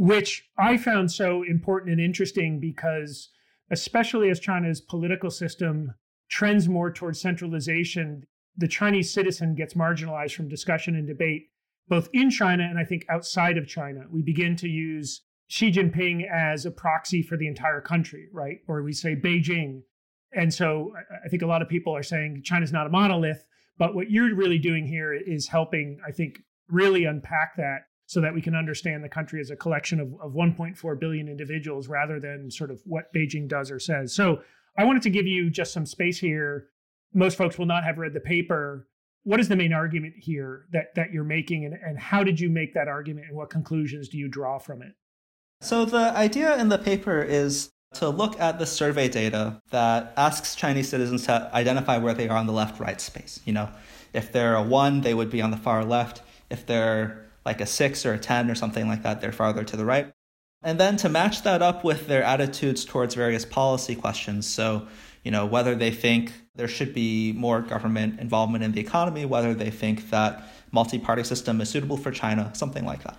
which 0.00 0.48
I 0.56 0.78
found 0.78 1.12
so 1.12 1.42
important 1.42 1.92
and 1.92 2.00
interesting 2.00 2.58
because, 2.58 3.28
especially 3.70 4.30
as 4.30 4.40
China's 4.40 4.80
political 4.80 5.30
system 5.30 5.92
trends 6.30 6.70
more 6.70 6.90
towards 6.90 7.20
centralization, 7.20 8.24
the 8.56 8.66
Chinese 8.66 9.12
citizen 9.12 9.54
gets 9.54 9.74
marginalized 9.74 10.34
from 10.34 10.48
discussion 10.48 10.96
and 10.96 11.06
debate, 11.06 11.48
both 11.86 12.08
in 12.14 12.30
China 12.30 12.62
and 12.62 12.78
I 12.78 12.84
think 12.84 13.04
outside 13.10 13.58
of 13.58 13.68
China. 13.68 14.06
We 14.10 14.22
begin 14.22 14.56
to 14.56 14.68
use 14.68 15.20
Xi 15.50 15.72
Jinping 15.72 16.30
as 16.30 16.64
a 16.64 16.70
proxy 16.70 17.22
for 17.22 17.36
the 17.36 17.48
entire 17.48 17.80
country, 17.80 18.28
right? 18.32 18.58
Or 18.68 18.84
we 18.84 18.92
say 18.92 19.16
Beijing. 19.16 19.82
And 20.32 20.54
so 20.54 20.92
I 21.24 21.28
think 21.28 21.42
a 21.42 21.46
lot 21.46 21.60
of 21.60 21.68
people 21.68 21.94
are 21.94 22.04
saying 22.04 22.42
China's 22.44 22.72
not 22.72 22.86
a 22.86 22.88
monolith, 22.88 23.44
but 23.76 23.96
what 23.96 24.12
you're 24.12 24.32
really 24.36 24.58
doing 24.58 24.86
here 24.86 25.12
is 25.12 25.48
helping, 25.48 25.98
I 26.06 26.12
think, 26.12 26.38
really 26.68 27.04
unpack 27.04 27.56
that 27.56 27.86
so 28.06 28.20
that 28.20 28.32
we 28.32 28.40
can 28.40 28.54
understand 28.54 29.02
the 29.02 29.08
country 29.08 29.40
as 29.40 29.50
a 29.50 29.56
collection 29.56 29.98
of, 29.98 30.14
of 30.22 30.34
1.4 30.34 31.00
billion 31.00 31.26
individuals 31.26 31.88
rather 31.88 32.20
than 32.20 32.48
sort 32.48 32.70
of 32.70 32.80
what 32.84 33.12
Beijing 33.12 33.48
does 33.48 33.72
or 33.72 33.80
says. 33.80 34.14
So 34.14 34.42
I 34.78 34.84
wanted 34.84 35.02
to 35.02 35.10
give 35.10 35.26
you 35.26 35.50
just 35.50 35.72
some 35.72 35.84
space 35.84 36.20
here. 36.20 36.68
Most 37.12 37.36
folks 37.36 37.58
will 37.58 37.66
not 37.66 37.82
have 37.82 37.98
read 37.98 38.14
the 38.14 38.20
paper. 38.20 38.86
What 39.24 39.40
is 39.40 39.48
the 39.48 39.56
main 39.56 39.72
argument 39.72 40.14
here 40.16 40.66
that, 40.70 40.94
that 40.94 41.12
you're 41.12 41.24
making, 41.24 41.64
and, 41.64 41.74
and 41.74 41.98
how 41.98 42.22
did 42.22 42.38
you 42.38 42.50
make 42.50 42.72
that 42.74 42.86
argument, 42.86 43.26
and 43.26 43.36
what 43.36 43.50
conclusions 43.50 44.08
do 44.08 44.16
you 44.16 44.28
draw 44.28 44.58
from 44.58 44.80
it? 44.80 44.92
So, 45.60 45.84
the 45.84 46.16
idea 46.16 46.56
in 46.58 46.68
the 46.68 46.78
paper 46.78 47.22
is 47.22 47.70
to 47.94 48.08
look 48.08 48.38
at 48.40 48.58
the 48.58 48.66
survey 48.66 49.08
data 49.08 49.60
that 49.70 50.12
asks 50.16 50.54
Chinese 50.54 50.88
citizens 50.88 51.26
to 51.26 51.50
identify 51.52 51.98
where 51.98 52.14
they 52.14 52.28
are 52.28 52.38
on 52.38 52.46
the 52.46 52.52
left 52.52 52.80
right 52.80 53.00
space. 53.00 53.40
You 53.44 53.52
know, 53.52 53.68
if 54.12 54.32
they're 54.32 54.54
a 54.54 54.62
one, 54.62 55.00
they 55.00 55.14
would 55.14 55.30
be 55.30 55.42
on 55.42 55.50
the 55.50 55.56
far 55.56 55.84
left. 55.84 56.22
If 56.50 56.66
they're 56.66 57.26
like 57.44 57.60
a 57.60 57.66
six 57.66 58.06
or 58.06 58.14
a 58.14 58.18
10 58.18 58.50
or 58.50 58.54
something 58.54 58.86
like 58.86 59.02
that, 59.02 59.20
they're 59.20 59.32
farther 59.32 59.64
to 59.64 59.76
the 59.76 59.84
right. 59.84 60.12
And 60.62 60.78
then 60.78 60.96
to 60.98 61.08
match 61.08 61.42
that 61.42 61.62
up 61.62 61.84
with 61.84 62.06
their 62.06 62.22
attitudes 62.22 62.84
towards 62.84 63.14
various 63.14 63.44
policy 63.44 63.94
questions. 63.94 64.46
So, 64.46 64.86
you 65.24 65.30
know, 65.30 65.46
whether 65.46 65.74
they 65.74 65.90
think 65.90 66.32
there 66.54 66.68
should 66.68 66.92
be 66.92 67.32
more 67.32 67.60
government 67.62 68.20
involvement 68.20 68.62
in 68.62 68.72
the 68.72 68.80
economy, 68.80 69.24
whether 69.24 69.54
they 69.54 69.70
think 69.70 70.10
that 70.10 70.44
multi-party 70.70 71.24
system 71.24 71.60
is 71.60 71.70
suitable 71.70 71.96
for 71.96 72.10
China, 72.10 72.50
something 72.54 72.84
like 72.84 73.02
that. 73.04 73.18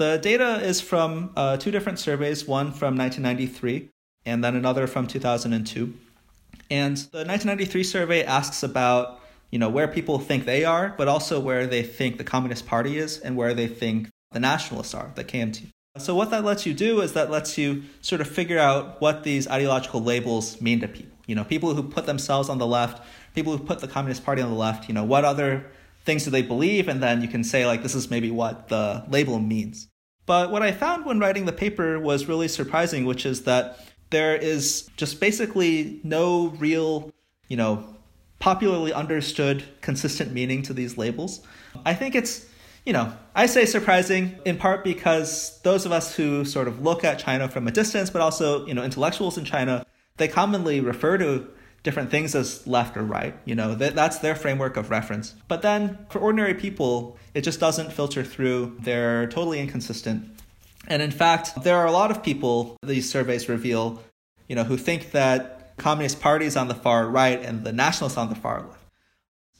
The 0.00 0.16
data 0.16 0.62
is 0.62 0.80
from 0.80 1.30
uh, 1.36 1.58
two 1.58 1.70
different 1.70 1.98
surveys, 1.98 2.48
one 2.48 2.72
from 2.72 2.96
1993 2.96 3.90
and 4.24 4.42
then 4.42 4.56
another 4.56 4.86
from 4.86 5.06
2002. 5.06 5.92
And 6.70 6.96
the 6.96 7.26
1993 7.28 7.84
survey 7.84 8.24
asks 8.24 8.62
about 8.62 9.20
you 9.50 9.58
know, 9.58 9.68
where 9.68 9.86
people 9.86 10.18
think 10.18 10.46
they 10.46 10.64
are, 10.64 10.94
but 10.96 11.06
also 11.06 11.38
where 11.38 11.66
they 11.66 11.82
think 11.82 12.16
the 12.16 12.24
Communist 12.24 12.66
Party 12.66 12.96
is 12.96 13.18
and 13.18 13.36
where 13.36 13.52
they 13.52 13.66
think 13.66 14.08
the 14.32 14.40
nationalists 14.40 14.94
are, 14.94 15.12
the 15.16 15.22
KMT. 15.22 15.66
So 15.98 16.14
what 16.14 16.30
that 16.30 16.44
lets 16.44 16.64
you 16.64 16.72
do 16.72 17.02
is 17.02 17.12
that 17.12 17.30
lets 17.30 17.58
you 17.58 17.82
sort 18.00 18.22
of 18.22 18.28
figure 18.28 18.58
out 18.58 19.02
what 19.02 19.22
these 19.22 19.46
ideological 19.48 20.02
labels 20.02 20.62
mean 20.62 20.80
to 20.80 20.88
people. 20.88 21.18
You 21.26 21.34
know, 21.34 21.44
people 21.44 21.74
who 21.74 21.82
put 21.82 22.06
themselves 22.06 22.48
on 22.48 22.56
the 22.56 22.66
left, 22.66 23.04
people 23.34 23.54
who 23.54 23.62
put 23.62 23.80
the 23.80 23.88
Communist 23.88 24.24
Party 24.24 24.40
on 24.40 24.48
the 24.48 24.56
left, 24.56 24.88
you 24.88 24.94
know, 24.94 25.04
what 25.04 25.26
other 25.26 25.66
things 26.06 26.24
do 26.24 26.30
they 26.30 26.40
believe, 26.40 26.88
and 26.88 27.02
then 27.02 27.20
you 27.20 27.28
can 27.28 27.44
say, 27.44 27.66
like, 27.66 27.82
this 27.82 27.94
is 27.94 28.08
maybe 28.08 28.30
what 28.30 28.68
the 28.68 29.04
label 29.10 29.38
means. 29.38 29.89
But 30.30 30.52
what 30.52 30.62
I 30.62 30.70
found 30.70 31.06
when 31.06 31.18
writing 31.18 31.46
the 31.46 31.52
paper 31.52 31.98
was 31.98 32.26
really 32.26 32.46
surprising, 32.46 33.04
which 33.04 33.26
is 33.26 33.42
that 33.50 33.80
there 34.10 34.36
is 34.36 34.88
just 34.96 35.18
basically 35.18 35.98
no 36.04 36.50
real, 36.50 37.10
you 37.48 37.56
know, 37.56 37.96
popularly 38.38 38.92
understood 38.92 39.64
consistent 39.80 40.32
meaning 40.32 40.62
to 40.62 40.72
these 40.72 40.96
labels. 40.96 41.40
I 41.84 41.94
think 41.94 42.14
it's, 42.14 42.46
you 42.86 42.92
know, 42.92 43.12
I 43.34 43.46
say 43.46 43.66
surprising 43.66 44.38
in 44.44 44.56
part 44.56 44.84
because 44.84 45.60
those 45.62 45.84
of 45.84 45.90
us 45.90 46.14
who 46.14 46.44
sort 46.44 46.68
of 46.68 46.80
look 46.80 47.02
at 47.02 47.18
China 47.18 47.48
from 47.48 47.66
a 47.66 47.72
distance, 47.72 48.08
but 48.08 48.22
also, 48.22 48.64
you 48.66 48.74
know, 48.74 48.84
intellectuals 48.84 49.36
in 49.36 49.44
China, 49.44 49.84
they 50.18 50.28
commonly 50.28 50.78
refer 50.80 51.18
to 51.18 51.48
different 51.82 52.10
things 52.10 52.34
as 52.34 52.66
left 52.66 52.96
or 52.96 53.02
right. 53.02 53.34
You 53.44 53.54
know, 53.54 53.74
that, 53.74 53.94
that's 53.94 54.18
their 54.18 54.34
framework 54.34 54.76
of 54.76 54.90
reference. 54.90 55.34
But 55.48 55.62
then 55.62 55.98
for 56.10 56.18
ordinary 56.18 56.54
people, 56.54 57.16
it 57.34 57.42
just 57.42 57.60
doesn't 57.60 57.92
filter 57.92 58.22
through. 58.22 58.76
They're 58.80 59.26
totally 59.28 59.60
inconsistent. 59.60 60.28
And 60.88 61.02
in 61.02 61.10
fact, 61.10 61.62
there 61.62 61.76
are 61.76 61.86
a 61.86 61.92
lot 61.92 62.10
of 62.10 62.22
people, 62.22 62.76
these 62.82 63.10
surveys 63.10 63.48
reveal, 63.48 64.02
you 64.48 64.56
know, 64.56 64.64
who 64.64 64.76
think 64.76 65.12
that 65.12 65.76
communist 65.76 66.20
parties 66.20 66.56
on 66.56 66.68
the 66.68 66.74
far 66.74 67.08
right 67.08 67.42
and 67.42 67.64
the 67.64 67.72
nationalists 67.72 68.18
on 68.18 68.28
the 68.28 68.34
far 68.34 68.60
left. 68.62 68.78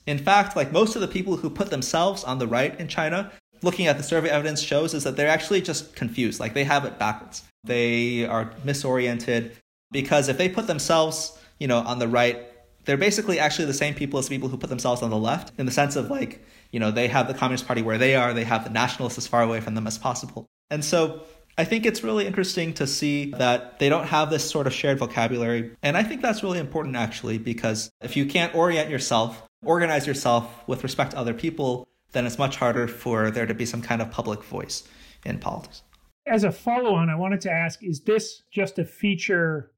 In 0.07 0.19
fact, 0.19 0.57
like 0.57 0.73
most 0.73 0.95
of 0.97 1.00
the 1.00 1.09
people 1.09 1.37
who 1.37 1.49
put 1.50 1.71
themselves 1.71 2.25
on 2.25 2.39
the 2.39 2.47
right 2.47 2.79
in 2.81 2.89
China, 2.89 3.31
looking 3.62 3.87
at 3.87 3.97
the 3.97 4.03
survey 4.03 4.29
evidence 4.29 4.61
shows 4.61 4.95
is 4.95 5.05
that 5.05 5.17
they're 5.17 5.29
actually 5.29 5.61
just 5.61 5.95
confused. 5.95 6.41
Like 6.41 6.55
they 6.55 6.65
have 6.65 6.85
it 6.85 6.99
backwards. 6.99 7.43
They 7.65 8.27
are 8.27 8.53
misoriented 8.65 9.53
because 9.93 10.29
if 10.29 10.39
they 10.39 10.49
put 10.49 10.67
themselves 10.67 11.39
you 11.61 11.69
know, 11.69 11.79
on 11.79 12.00
the 12.00 12.09
right, 12.09 12.45
they're 12.87 12.97
basically 12.97 13.38
actually 13.38 13.67
the 13.67 13.75
same 13.75 13.95
people 13.95 14.19
as 14.19 14.29
people 14.29 14.49
who 14.49 14.57
put 14.57 14.71
themselves 14.71 15.02
on 15.02 15.11
the 15.11 15.17
left 15.17 15.52
in 15.59 15.67
the 15.67 15.73
sense 15.73 15.95
of 15.95 16.11
like, 16.11 16.45
you 16.73 16.81
know, 16.81 16.90
they 16.90 17.07
have 17.07 17.29
the 17.29 17.35
Communist 17.35 17.67
Party 17.67 17.83
where 17.83 17.99
they 17.99 18.17
are, 18.17 18.35
they 18.35 18.45
have 18.45 18.64
the 18.64 18.71
nationalists 18.71 19.19
as 19.19 19.26
far 19.26 19.43
away 19.43 19.61
from 19.61 19.75
them 19.75 19.87
as 19.87 19.99
possible. 19.99 20.47
And 20.71 20.85
so 20.85 21.23
I 21.59 21.64
think 21.64 21.85
it's 21.85 22.02
really 22.02 22.26
interesting 22.26 22.73
to 22.75 22.87
see 22.87 23.33
that 23.33 23.79
they 23.79 23.88
don't 23.88 24.07
have 24.07 24.31
this 24.31 24.49
sort 24.49 24.67
of 24.67 24.73
shared 24.73 24.99
vocabulary. 24.99 25.73
And 25.83 25.97
I 25.97 26.02
think 26.02 26.23
that's 26.23 26.43
really 26.43 26.59
important 26.59 26.97
actually, 26.97 27.38
because 27.38 27.90
if 28.00 28.17
you 28.17 28.25
can't 28.25 28.55
orient 28.55 28.88
yourself, 28.88 29.47
organize 29.62 30.07
yourself 30.07 30.67
with 30.67 30.83
respect 30.83 31.11
to 31.12 31.19
other 31.19 31.35
people, 31.35 31.87
then 32.12 32.26
it's 32.26 32.38
much 32.38 32.57
harder 32.57 32.88
for 32.88 33.31
there 33.31 33.47
to 33.47 33.55
be 33.55 33.67
some 33.67 33.83
kind 33.83 34.00
of 34.00 34.11
public 34.11 34.43
voice 34.43 34.88
in 35.25 35.38
politics. 35.38 35.83
As 36.26 36.45
a 36.45 36.52
follow 36.52 36.95
on, 36.95 37.11
I 37.11 37.17
wanted 37.17 37.40
to 37.43 37.50
ask 37.50 37.83
is 37.83 38.00
this 38.00 38.43
just 38.50 38.79
a 38.79 38.85
feature 38.85 39.73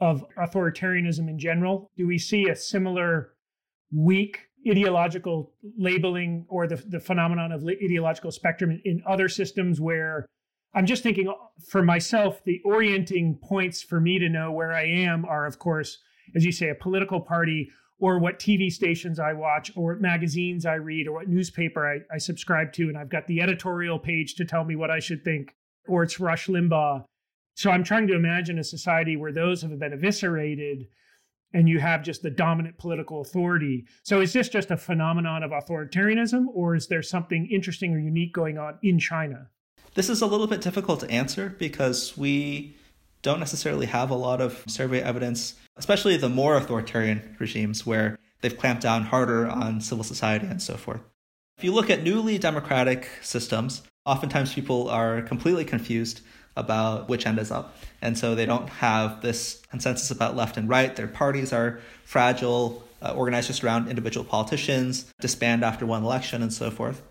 of 0.00 0.24
authoritarianism 0.38 1.28
in 1.28 1.38
general? 1.38 1.90
Do 1.96 2.06
we 2.06 2.18
see 2.18 2.48
a 2.48 2.56
similar 2.56 3.32
weak 3.92 4.40
ideological 4.68 5.52
labeling 5.78 6.44
or 6.48 6.66
the, 6.66 6.76
the 6.88 7.00
phenomenon 7.00 7.52
of 7.52 7.62
ideological 7.64 8.32
spectrum 8.32 8.80
in, 8.84 9.02
other 9.06 9.28
systems 9.28 9.80
where 9.80 10.26
I'm 10.74 10.86
just 10.86 11.02
thinking 11.02 11.32
for 11.68 11.82
myself, 11.82 12.42
the 12.44 12.60
orienting 12.64 13.38
points 13.42 13.82
for 13.82 14.00
me 14.00 14.18
to 14.18 14.28
know 14.28 14.52
where 14.52 14.74
I 14.74 14.84
am 14.84 15.24
are, 15.24 15.46
of 15.46 15.58
course, 15.58 15.98
as 16.34 16.44
you 16.44 16.52
say, 16.52 16.68
a 16.68 16.74
political 16.74 17.20
party 17.20 17.70
or 17.98 18.18
what 18.18 18.38
TV 18.38 18.70
stations 18.70 19.18
I 19.18 19.32
watch 19.32 19.72
or 19.74 19.92
what 19.94 20.02
magazines 20.02 20.66
I 20.66 20.74
read 20.74 21.06
or 21.06 21.14
what 21.14 21.28
newspaper 21.28 21.86
I, 21.86 22.14
I 22.14 22.18
subscribe 22.18 22.72
to. 22.74 22.88
And 22.88 22.98
I've 22.98 23.08
got 23.08 23.26
the 23.26 23.40
editorial 23.40 23.98
page 23.98 24.34
to 24.34 24.44
tell 24.44 24.64
me 24.64 24.76
what 24.76 24.90
I 24.90 24.98
should 24.98 25.24
think, 25.24 25.54
or 25.88 26.02
it's 26.02 26.20
Rush 26.20 26.48
Limbaugh 26.48 27.04
so 27.56 27.70
I'm 27.70 27.82
trying 27.82 28.06
to 28.08 28.14
imagine 28.14 28.58
a 28.58 28.64
society 28.64 29.16
where 29.16 29.32
those 29.32 29.62
have 29.62 29.78
been 29.78 29.94
eviscerated 29.94 30.88
and 31.54 31.66
you 31.66 31.80
have 31.80 32.02
just 32.02 32.22
the 32.22 32.30
dominant 32.30 32.76
political 32.76 33.22
authority. 33.22 33.86
So 34.02 34.20
is 34.20 34.34
this 34.34 34.50
just 34.50 34.70
a 34.70 34.76
phenomenon 34.76 35.42
of 35.42 35.52
authoritarianism 35.52 36.44
or 36.52 36.74
is 36.74 36.86
there 36.86 37.02
something 37.02 37.46
interesting 37.46 37.94
or 37.94 37.98
unique 37.98 38.34
going 38.34 38.58
on 38.58 38.78
in 38.82 38.98
China? 38.98 39.48
This 39.94 40.10
is 40.10 40.20
a 40.20 40.26
little 40.26 40.46
bit 40.46 40.60
difficult 40.60 41.00
to 41.00 41.10
answer 41.10 41.56
because 41.58 42.14
we 42.18 42.76
don't 43.22 43.40
necessarily 43.40 43.86
have 43.86 44.10
a 44.10 44.14
lot 44.14 44.42
of 44.42 44.62
survey 44.66 45.00
evidence, 45.00 45.54
especially 45.78 46.18
the 46.18 46.28
more 46.28 46.58
authoritarian 46.58 47.36
regimes 47.38 47.86
where 47.86 48.18
they've 48.42 48.58
clamped 48.58 48.82
down 48.82 49.04
harder 49.04 49.48
on 49.48 49.80
civil 49.80 50.04
society 50.04 50.46
and 50.46 50.60
so 50.60 50.76
forth. 50.76 51.00
If 51.56 51.64
you 51.64 51.72
look 51.72 51.88
at 51.88 52.02
newly 52.02 52.36
democratic 52.36 53.08
systems, 53.22 53.80
oftentimes 54.04 54.52
people 54.52 54.90
are 54.90 55.22
completely 55.22 55.64
confused 55.64 56.20
about 56.56 57.08
which 57.08 57.26
end 57.26 57.38
is 57.38 57.50
up. 57.50 57.76
And 58.02 58.16
so 58.18 58.34
they 58.34 58.46
don't 58.46 58.68
have 58.68 59.22
this 59.22 59.62
consensus 59.70 60.10
about 60.10 60.36
left 60.36 60.56
and 60.56 60.68
right. 60.68 60.94
Their 60.94 61.06
parties 61.06 61.52
are 61.52 61.80
fragile, 62.04 62.84
uh, 63.02 63.12
organized 63.14 63.48
just 63.48 63.62
around 63.62 63.88
individual 63.88 64.24
politicians, 64.24 65.12
disband 65.20 65.64
after 65.64 65.86
one 65.86 66.02
election, 66.02 66.42
and 66.42 66.52
so 66.52 66.70
forth. 66.70 67.02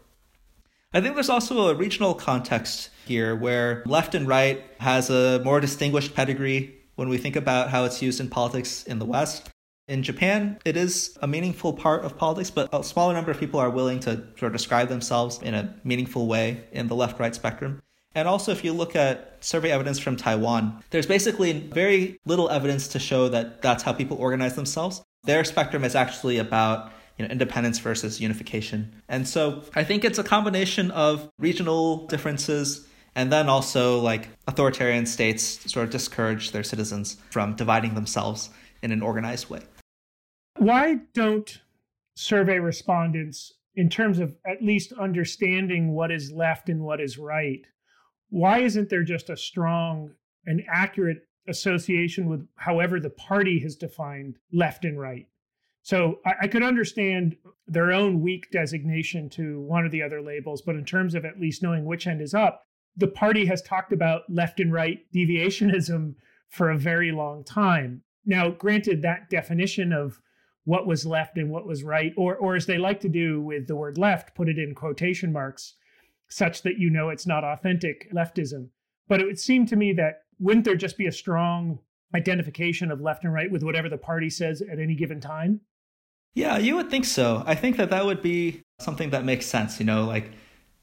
I 0.93 1.01
think 1.01 1.15
there's 1.15 1.29
also 1.29 1.67
a 1.67 1.75
regional 1.75 2.13
context 2.13 2.89
here 3.05 3.35
where 3.35 3.83
left 3.85 4.15
and 4.15 4.27
right 4.27 4.63
has 4.79 5.09
a 5.09 5.41
more 5.43 5.59
distinguished 5.59 6.15
pedigree 6.15 6.73
when 6.95 7.09
we 7.09 7.17
think 7.17 7.35
about 7.35 7.69
how 7.69 7.83
it's 7.83 8.01
used 8.01 8.19
in 8.21 8.29
politics 8.29 8.83
in 8.85 8.99
the 8.99 9.05
West. 9.05 9.49
In 9.87 10.01
Japan, 10.01 10.57
it 10.65 10.75
is 10.77 11.15
a 11.21 11.27
meaningful 11.27 11.73
part 11.73 12.05
of 12.05 12.17
politics, 12.17 12.49
but 12.49 12.69
a 12.73 12.83
smaller 12.83 13.13
number 13.13 13.29
of 13.29 13.39
people 13.39 13.59
are 13.59 13.69
willing 13.69 13.99
to 14.01 14.23
sort 14.39 14.43
of 14.43 14.53
describe 14.53 14.87
themselves 14.87 15.39
in 15.41 15.53
a 15.53 15.75
meaningful 15.83 16.27
way 16.27 16.63
in 16.71 16.87
the 16.87 16.95
left 16.95 17.19
right 17.19 17.35
spectrum. 17.35 17.81
And 18.15 18.29
also, 18.29 18.53
if 18.53 18.63
you 18.63 18.71
look 18.71 18.95
at 18.95 19.37
survey 19.41 19.71
evidence 19.71 19.99
from 19.99 20.15
Taiwan, 20.15 20.81
there's 20.89 21.05
basically 21.05 21.51
very 21.59 22.17
little 22.25 22.49
evidence 22.49 22.87
to 22.89 22.99
show 22.99 23.27
that 23.29 23.61
that's 23.61 23.83
how 23.83 23.91
people 23.91 24.17
organize 24.17 24.55
themselves. 24.55 25.03
Their 25.25 25.43
spectrum 25.43 25.83
is 25.83 25.95
actually 25.95 26.37
about 26.37 26.91
you 27.17 27.25
know, 27.25 27.31
independence 27.31 27.79
versus 27.79 28.19
unification. 28.21 29.01
And 29.09 29.27
so 29.27 29.63
I 29.75 29.83
think 29.83 30.05
it's 30.05 30.17
a 30.17 30.23
combination 30.23 30.91
of 30.91 31.29
regional 31.37 32.07
differences 32.07 32.87
and 33.15 33.31
then 33.31 33.47
also 33.47 33.99
like 33.99 34.29
authoritarian 34.47 35.05
states 35.05 35.71
sort 35.71 35.85
of 35.85 35.91
discourage 35.91 36.51
their 36.51 36.63
citizens 36.63 37.17
from 37.29 37.55
dividing 37.55 37.95
themselves 37.95 38.49
in 38.81 38.91
an 38.91 39.01
organized 39.01 39.49
way. 39.49 39.61
Why 40.57 40.99
don't 41.13 41.61
survey 42.15 42.59
respondents, 42.59 43.53
in 43.75 43.89
terms 43.89 44.19
of 44.19 44.35
at 44.45 44.61
least 44.61 44.93
understanding 44.93 45.93
what 45.93 46.11
is 46.11 46.31
left 46.31 46.69
and 46.69 46.81
what 46.81 47.01
is 47.01 47.17
right, 47.17 47.65
why 48.35 48.59
isn't 48.59 48.89
there 48.89 49.03
just 49.03 49.29
a 49.29 49.37
strong 49.37 50.11
and 50.45 50.61
accurate 50.69 51.25
association 51.47 52.27
with 52.27 52.45
however 52.57 52.99
the 52.99 53.09
party 53.09 53.59
has 53.59 53.77
defined 53.77 54.35
left 54.51 54.83
and 54.83 54.99
right? 54.99 55.29
So 55.83 56.19
I, 56.25 56.33
I, 56.41 56.47
could 56.49 56.61
understand 56.61 57.37
their 57.65 57.93
own 57.93 58.19
weak 58.19 58.51
designation 58.51 59.29
to 59.29 59.61
one 59.61 59.85
or 59.85 59.89
the 59.89 60.03
other 60.03 60.21
labels, 60.21 60.61
but 60.61 60.75
in 60.75 60.83
terms 60.83 61.15
of 61.15 61.23
at 61.23 61.39
least 61.39 61.63
knowing 61.63 61.85
which 61.85 62.07
end 62.07 62.21
is 62.21 62.33
up, 62.33 62.65
the 62.97 63.07
party 63.07 63.45
has 63.45 63.61
talked 63.61 63.93
about 63.93 64.23
left 64.29 64.59
and 64.59 64.73
right 64.73 64.99
deviationism 65.15 66.15
for 66.49 66.69
a 66.69 66.77
very 66.77 67.13
long 67.13 67.41
time. 67.41 68.01
Now, 68.25 68.49
granted, 68.49 69.01
that 69.01 69.29
definition 69.29 69.93
of 69.93 70.19
what 70.65 70.85
was 70.85 71.05
left 71.05 71.37
and 71.37 71.49
what 71.49 71.65
was 71.65 71.85
right, 71.85 72.11
or 72.17 72.35
or 72.35 72.57
as 72.57 72.65
they 72.65 72.77
like 72.77 72.99
to 72.99 73.09
do 73.09 73.41
with 73.41 73.67
the 73.67 73.77
word 73.77 73.97
left, 73.97 74.35
put 74.35 74.49
it 74.49 74.59
in 74.59 74.75
quotation 74.75 75.31
marks, 75.31 75.75
such 76.29 76.63
that 76.63 76.77
you 76.77 76.89
know 76.89 77.09
it's 77.09 77.27
not 77.27 77.43
authentic 77.43 78.11
leftism. 78.13 78.69
But 79.07 79.21
it 79.21 79.25
would 79.25 79.39
seem 79.39 79.65
to 79.67 79.75
me 79.75 79.93
that 79.93 80.21
wouldn't 80.39 80.65
there 80.65 80.75
just 80.75 80.97
be 80.97 81.07
a 81.07 81.11
strong 81.11 81.79
identification 82.13 82.91
of 82.91 83.01
left 83.01 83.23
and 83.23 83.33
right 83.33 83.51
with 83.51 83.63
whatever 83.63 83.89
the 83.89 83.97
party 83.97 84.29
says 84.29 84.61
at 84.61 84.79
any 84.79 84.95
given 84.95 85.19
time? 85.19 85.61
Yeah, 86.33 86.57
you 86.57 86.75
would 86.75 86.89
think 86.89 87.05
so. 87.05 87.43
I 87.45 87.55
think 87.55 87.77
that 87.77 87.89
that 87.91 88.05
would 88.05 88.21
be 88.21 88.63
something 88.79 89.11
that 89.11 89.23
makes 89.23 89.45
sense, 89.45 89.79
you 89.79 89.85
know, 89.85 90.05
like 90.05 90.31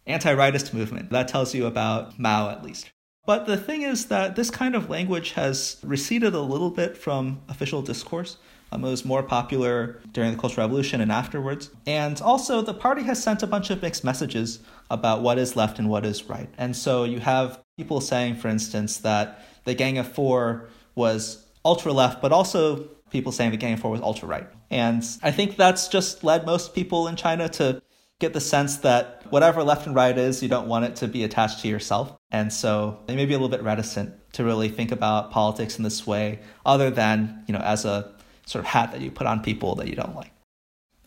anti-rightist 0.07 0.73
movement. 0.73 1.11
That 1.11 1.29
tells 1.29 1.55
you 1.55 1.67
about 1.67 2.19
Mao 2.19 2.51
at 2.51 2.63
least. 2.63 2.91
But 3.25 3.47
the 3.47 3.57
thing 3.57 3.83
is 3.83 4.07
that 4.07 4.35
this 4.35 4.51
kind 4.51 4.75
of 4.75 4.91
language 4.91 5.33
has 5.33 5.77
receded 5.85 6.35
a 6.35 6.41
little 6.41 6.71
bit 6.71 6.97
from 6.97 7.43
official 7.49 7.83
discourse. 7.83 8.39
Um, 8.73 8.85
it 8.85 8.89
was 8.89 9.05
more 9.05 9.23
popular 9.23 10.01
during 10.13 10.33
the 10.33 10.39
Cultural 10.39 10.67
Revolution 10.67 11.03
and 11.03 11.13
afterwards. 11.13 11.71
And 11.87 12.21
also, 12.21 12.63
the 12.63 12.75
party 12.75 13.03
has 13.03 13.23
sent 13.23 13.43
a 13.43 13.47
bunch 13.47 13.71
of 13.71 13.83
mixed 13.83 14.03
messages 14.03 14.61
about 14.93 15.23
what 15.23 15.39
is 15.39 15.57
left 15.57 15.79
and 15.79 15.89
what 15.89 16.05
is 16.05 16.25
right. 16.25 16.49
And 16.59 16.77
so 16.77 17.05
you 17.05 17.19
have 17.19 17.61
people 17.79 18.01
saying, 18.01 18.37
for 18.37 18.49
instance, 18.49 18.99
that 18.99 19.45
the 19.65 19.75
Gang 19.75 19.97
of 19.99 20.07
Four 20.07 20.69
was 20.95 21.45
ultra 21.65 21.93
left, 21.93 22.21
but 22.21 22.31
also 22.31 22.89
people 23.11 23.33
saying 23.33 23.51
the 23.51 23.57
Gang 23.57 23.73
of 23.73 23.81
Four 23.81 23.91
was 23.91 24.03
ultra 24.03 24.29
right. 24.29 24.49
And 24.71 25.03
I 25.23 25.31
think 25.31 25.57
that's 25.57 25.89
just 25.89 26.23
led 26.23 26.45
most 26.45 26.75
people 26.75 27.09
in 27.09 27.17
China 27.17 27.49
to 27.51 27.83
get 28.21 28.35
the 28.35 28.41
sense 28.41 28.77
that 28.79 29.25
whatever 29.31 29.65
left 29.65 29.87
and 29.87 29.97
right 29.97 30.17
is, 30.17 30.43
you 30.43 30.49
don't 30.49 30.69
want 30.69 30.85
it 30.85 30.97
to 30.97 31.09
be 31.09 31.25
attached 31.25 31.61
to 31.61 31.69
yourself. 31.69 32.17
And 32.31 32.53
so 32.53 33.01
they 33.07 33.17
may 33.17 33.25
be 33.25 33.33
a 33.33 33.37
little 33.37 33.49
bit 33.49 33.63
reticent 33.63 34.15
to 34.35 34.45
really 34.45 34.69
think 34.69 34.93
about 34.93 35.31
politics 35.31 35.77
in 35.79 35.85
this 35.85 36.07
way, 36.07 36.41
other 36.65 36.91
than, 36.91 37.45
you 37.47 37.53
know, 37.53 37.61
as 37.61 37.85
a 37.85 38.13
sort 38.47 38.61
of 38.65 38.67
hat 38.67 38.93
that 38.93 39.01
you 39.01 39.11
put 39.11 39.27
on 39.27 39.41
people 39.41 39.75
that 39.77 39.89
you 39.89 39.97
don't 39.97 40.15
like. 40.15 40.33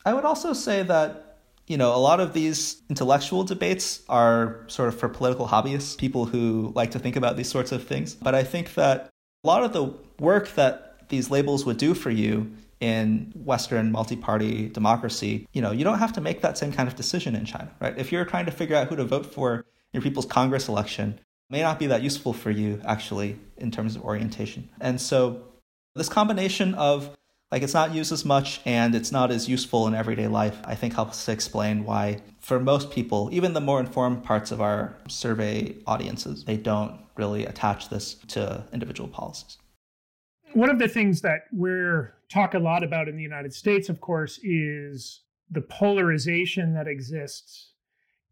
I 0.05 0.13
would 0.13 0.25
also 0.25 0.53
say 0.53 0.83
that, 0.83 1.24
you 1.67 1.77
know, 1.77 1.95
a 1.95 1.97
lot 1.97 2.19
of 2.19 2.33
these 2.33 2.81
intellectual 2.89 3.43
debates 3.43 4.03
are 4.07 4.63
sort 4.67 4.89
of 4.89 4.99
for 4.99 5.09
political 5.09 5.47
hobbyists, 5.47 5.97
people 5.97 6.25
who 6.25 6.71
like 6.75 6.91
to 6.91 6.99
think 6.99 7.15
about 7.15 7.37
these 7.37 7.49
sorts 7.49 7.71
of 7.71 7.83
things. 7.83 8.13
But 8.13 8.35
I 8.35 8.43
think 8.43 8.75
that 8.75 9.09
a 9.43 9.47
lot 9.47 9.63
of 9.63 9.73
the 9.73 9.93
work 10.19 10.53
that 10.55 11.09
these 11.09 11.31
labels 11.31 11.65
would 11.65 11.77
do 11.77 11.93
for 11.93 12.11
you 12.11 12.51
in 12.79 13.31
Western 13.35 13.91
multi-party 13.91 14.69
democracy, 14.69 15.47
you 15.53 15.61
know, 15.61 15.71
you 15.71 15.83
don't 15.83 15.99
have 15.99 16.13
to 16.13 16.21
make 16.21 16.41
that 16.41 16.57
same 16.57 16.71
kind 16.71 16.87
of 16.87 16.95
decision 16.95 17.35
in 17.35 17.45
China, 17.45 17.71
right? 17.79 17.97
If 17.97 18.11
you're 18.11 18.25
trying 18.25 18.45
to 18.45 18.51
figure 18.51 18.75
out 18.75 18.87
who 18.87 18.95
to 18.95 19.05
vote 19.05 19.25
for 19.25 19.55
in 19.55 19.63
your 19.93 20.03
people's 20.03 20.25
Congress 20.25 20.67
election, 20.67 21.19
may 21.49 21.61
not 21.61 21.79
be 21.79 21.87
that 21.87 22.01
useful 22.01 22.33
for 22.33 22.51
you 22.51 22.81
actually 22.85 23.39
in 23.57 23.71
terms 23.71 23.95
of 23.95 24.03
orientation. 24.03 24.69
And 24.81 24.99
so 24.99 25.43
this 25.95 26.09
combination 26.09 26.73
of 26.75 27.15
like 27.55 27.63
it's 27.63 27.73
not 27.73 27.95
used 27.95 28.11
as 28.11 28.25
much 28.25 28.59
and 28.65 28.93
it's 28.93 29.13
not 29.13 29.31
as 29.31 29.47
useful 29.47 29.87
in 29.87 29.95
everyday 29.95 30.27
life, 30.27 30.57
I 30.65 30.75
think 30.75 30.93
helps 30.93 31.23
to 31.23 31.31
explain 31.31 31.85
why 31.85 32.17
for 32.41 32.59
most 32.59 32.91
people, 32.91 33.29
even 33.31 33.53
the 33.53 33.61
more 33.61 33.79
informed 33.79 34.25
parts 34.25 34.51
of 34.51 34.59
our 34.59 34.97
survey 35.07 35.73
audiences, 35.87 36.43
they 36.43 36.57
don't 36.57 36.99
really 37.15 37.45
attach 37.45 37.87
this 37.87 38.15
to 38.27 38.65
individual 38.73 39.07
policies. 39.07 39.57
One 40.51 40.69
of 40.69 40.79
the 40.79 40.89
things 40.89 41.21
that 41.21 41.43
we're 41.53 42.15
talk 42.29 42.55
a 42.55 42.59
lot 42.59 42.83
about 42.83 43.07
in 43.07 43.15
the 43.15 43.23
United 43.23 43.53
States, 43.53 43.87
of 43.87 44.01
course, 44.01 44.37
is 44.43 45.21
the 45.49 45.61
polarization 45.61 46.73
that 46.73 46.89
exists 46.89 47.71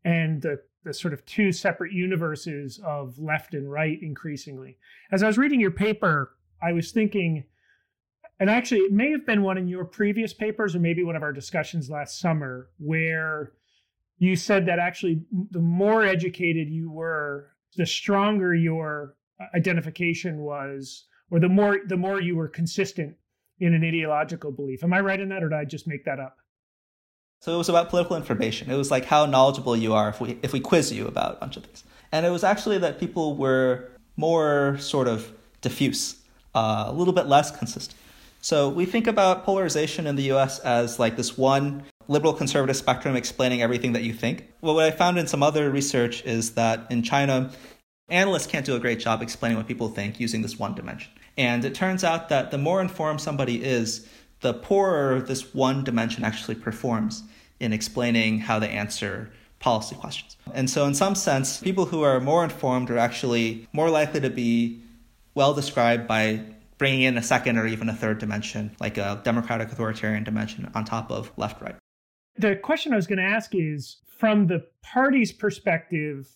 and 0.03 0.41
the 0.41 0.59
the 0.83 0.93
sort 0.93 1.13
of 1.13 1.25
two 1.25 1.53
separate 1.53 1.93
universes 1.93 2.77
of 2.86 3.17
left 3.17 3.53
and 3.53 3.71
right 3.71 3.99
increasingly. 4.01 4.77
As 5.13 5.23
I 5.23 5.27
was 5.27 5.38
reading 5.38 5.62
your 5.62 5.71
paper, 5.71 6.36
I 6.62 6.73
was 6.73 6.91
thinking 6.91 7.45
and 8.39 8.50
actually 8.50 8.82
it 8.82 8.91
may 8.91 9.12
have 9.12 9.26
been 9.26 9.43
one 9.43 9.58
in 9.58 9.67
your 9.67 9.86
previous 9.86 10.34
papers 10.34 10.76
or 10.76 10.80
maybe 10.80 11.04
one 11.04 11.15
of 11.15 11.24
our 11.24 11.34
discussions 11.34 11.89
last 11.89 12.19
summer 12.19 12.69
where 12.78 13.54
you 14.17 14.36
said 14.36 14.65
that 14.65 14.80
actually 14.80 15.22
the 15.52 15.60
more 15.60 16.04
educated 16.04 16.69
you 16.69 16.91
were 16.91 17.52
the 17.76 17.86
stronger 17.86 18.54
your 18.54 19.15
identification 19.56 20.39
was 20.39 21.06
or 21.32 21.39
the 21.39 21.50
more 21.50 21.80
the 21.88 21.98
more 21.98 22.22
you 22.22 22.36
were 22.36 22.48
consistent 22.48 23.15
in 23.60 23.74
an 23.74 23.84
ideological 23.84 24.52
belief. 24.52 24.84
Am 24.84 24.93
i 24.93 25.00
right 25.00 25.19
in 25.19 25.30
that 25.30 25.43
or 25.43 25.50
did 25.50 25.58
i 25.58 25.65
just 25.65 25.88
make 25.88 26.06
that 26.06 26.19
up? 26.19 26.38
So 27.39 27.54
it 27.54 27.58
was 27.58 27.67
about 27.67 27.89
political 27.89 28.15
information. 28.15 28.72
It 28.72 28.78
was 28.78 28.89
like 28.89 29.06
how 29.06 29.26
knowledgeable 29.26 29.76
you 29.76 29.93
are 29.93 30.10
if 30.10 30.22
we 30.22 30.39
if 30.41 30.54
we 30.54 30.60
quiz 30.60 30.91
you 30.91 31.08
about 31.08 31.38
a 31.38 31.39
bunch 31.39 31.58
of 31.58 31.65
things. 31.65 31.84
And 32.12 32.26
it 32.26 32.30
was 32.30 32.43
actually 32.43 32.78
that 32.80 33.00
people 33.00 33.36
were 33.36 33.89
more 34.15 34.78
sort 34.80 35.08
of 35.08 35.34
diffuse 35.62 36.17
uh, 36.54 36.86
a 36.88 36.93
little 36.93 37.13
bit 37.13 37.26
less 37.26 37.50
consistent 37.52 37.98
so 38.43 38.67
we 38.67 38.86
think 38.86 39.08
about 39.08 39.45
polarization 39.45 40.06
in 40.06 40.17
the 40.17 40.32
US 40.34 40.60
as 40.60 40.99
like 40.99 41.15
this 41.15 41.38
one 41.38 41.84
liberal 42.10 42.34
conservative 42.34 42.75
spectrum 42.75 43.15
explaining 43.15 43.62
everything 43.62 43.93
that 43.93 44.03
you 44.03 44.13
think. 44.13 44.51
Well, 44.60 44.75
what 44.75 44.84
I 44.84 44.91
found 44.91 45.17
in 45.17 45.27
some 45.27 45.41
other 45.41 45.69
research 45.69 46.25
is 46.25 46.51
that 46.56 46.86
in 46.91 47.03
China, 47.03 47.51
analysts 48.10 48.47
can't 48.47 48.65
do 48.65 48.75
a 48.75 48.79
great 48.79 48.99
job 48.99 49.21
explaining 49.21 49.58
what 49.58 49.65
people 49.65 49.88
think 49.88 50.19
using 50.19 50.41
this 50.41 50.60
one 50.60 50.75
dimension. 50.75 51.10
And 51.38 51.63
it 51.63 51.73
turns 51.73 52.03
out 52.03 52.27
that 52.27 52.51
the 52.51 52.58
more 52.58 52.82
informed 52.82 53.21
somebody 53.21 53.63
is, 53.63 54.08
the 54.41 54.53
poorer 54.53 55.21
this 55.21 55.53
one 55.53 55.86
dimension 55.86 56.25
actually 56.25 56.56
performs 56.56 57.23
in 57.62 57.71
explaining 57.71 58.39
how 58.39 58.60
they 58.60 58.67
answer 58.67 59.32
policy 59.60 59.95
questions. 59.95 60.36
And 60.53 60.69
so, 60.69 60.86
in 60.86 60.93
some 60.93 61.15
sense, 61.15 61.62
people 61.62 61.86
who 61.86 62.01
are 62.01 62.19
more 62.19 62.43
informed 62.43 62.91
are 62.91 62.97
actually 62.97 63.69
more 63.71 63.89
likely 63.89 64.19
to 64.19 64.29
be 64.29 64.84
well 65.34 65.53
described 65.53 66.08
by 66.08 66.41
bringing 66.84 67.04
in 67.04 67.17
a 67.17 67.24
second 67.24 67.58
or 67.58 67.65
even 67.65 67.88
a 67.88 67.93
third 67.93 68.17
dimension, 68.17 68.76
like 68.82 68.98
a 68.98 69.22
democratic 69.24 69.72
authoritarian 69.72 70.22
dimension 70.22 70.69
on 70.76 70.84
top 70.84 71.10
of 71.10 71.32
left 71.38 71.62
right. 71.62 71.78
The 72.36 72.58
question 72.58 72.91
I 72.91 72.98
was 72.98 73.08
going 73.08 73.19
to 73.19 73.24
ask 73.24 73.52
is 73.54 74.02
from 74.19 74.48
the 74.48 74.65
party's 74.82 75.32
perspective, 75.32 76.28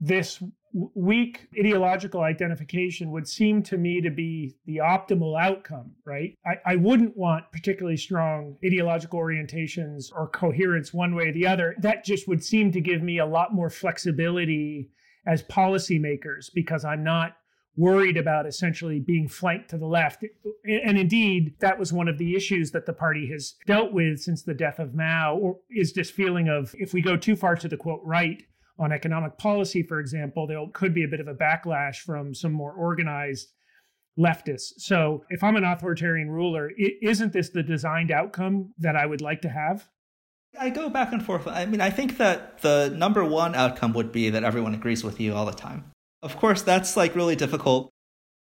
this 0.00 0.42
weak 0.72 1.46
ideological 1.56 2.22
identification 2.22 3.12
would 3.12 3.28
seem 3.28 3.62
to 3.62 3.78
me 3.78 4.00
to 4.00 4.10
be 4.10 4.56
the 4.66 4.78
optimal 4.78 5.40
outcome, 5.40 5.92
right? 6.04 6.34
I, 6.44 6.72
I, 6.72 6.74
wouldn't 6.74 7.16
want 7.16 7.44
particularly 7.52 7.96
strong 7.96 8.56
ideological 8.66 9.20
orientations 9.20 10.06
or 10.12 10.26
coherence 10.30 10.92
one 10.92 11.14
way 11.14 11.28
or 11.28 11.32
the 11.32 11.46
other. 11.46 11.76
That 11.78 12.04
just 12.04 12.26
would 12.26 12.42
seem 12.42 12.72
to 12.72 12.80
give 12.80 13.02
me 13.04 13.18
a 13.18 13.26
lot 13.26 13.54
more 13.54 13.70
flexibility 13.70 14.90
as 15.28 15.44
policymakers 15.44 16.46
because 16.52 16.84
I'm 16.84 17.04
not 17.04 17.36
worried 17.76 18.16
about 18.16 18.46
essentially 18.46 19.00
being 19.00 19.28
flanked 19.28 19.70
to 19.70 19.78
the 19.78 19.86
left. 19.86 20.24
And 20.64 20.98
indeed, 20.98 21.54
that 21.60 21.78
was 21.78 21.92
one 21.92 22.08
of 22.08 22.18
the 22.18 22.34
issues 22.34 22.72
that 22.72 22.86
the 22.86 22.92
party 22.92 23.28
has 23.30 23.54
dealt 23.66 23.92
with 23.92 24.20
since 24.20 24.42
the 24.42 24.54
death 24.54 24.78
of 24.78 24.94
Mao, 24.94 25.36
or 25.36 25.58
is 25.70 25.92
this 25.92 26.10
feeling 26.10 26.48
of 26.48 26.74
if 26.78 26.92
we 26.92 27.00
go 27.00 27.16
too 27.16 27.36
far 27.36 27.56
to 27.56 27.68
the 27.68 27.76
quote 27.76 28.00
right 28.04 28.42
on 28.78 28.92
economic 28.92 29.38
policy, 29.38 29.82
for 29.82 30.00
example, 30.00 30.46
there 30.46 30.64
could 30.72 30.94
be 30.94 31.04
a 31.04 31.08
bit 31.08 31.20
of 31.20 31.28
a 31.28 31.34
backlash 31.34 31.96
from 31.96 32.34
some 32.34 32.52
more 32.52 32.72
organized 32.72 33.48
leftists. 34.18 34.72
So 34.78 35.24
if 35.30 35.44
I'm 35.44 35.56
an 35.56 35.64
authoritarian 35.64 36.30
ruler, 36.30 36.70
isn't 37.02 37.32
this 37.32 37.50
the 37.50 37.62
designed 37.62 38.10
outcome 38.10 38.72
that 38.78 38.96
I 38.96 39.06
would 39.06 39.20
like 39.20 39.42
to 39.42 39.48
have? 39.48 39.88
I 40.58 40.70
go 40.70 40.88
back 40.88 41.12
and 41.12 41.24
forth. 41.24 41.46
I 41.46 41.66
mean, 41.66 41.80
I 41.80 41.90
think 41.90 42.16
that 42.16 42.60
the 42.62 42.92
number 42.96 43.24
one 43.24 43.54
outcome 43.54 43.92
would 43.92 44.10
be 44.10 44.30
that 44.30 44.42
everyone 44.44 44.74
agrees 44.74 45.04
with 45.04 45.20
you 45.20 45.34
all 45.34 45.46
the 45.46 45.52
time. 45.52 45.92
Of 46.22 46.36
course, 46.36 46.62
that's 46.62 46.96
like 46.96 47.14
really 47.14 47.36
difficult. 47.36 47.90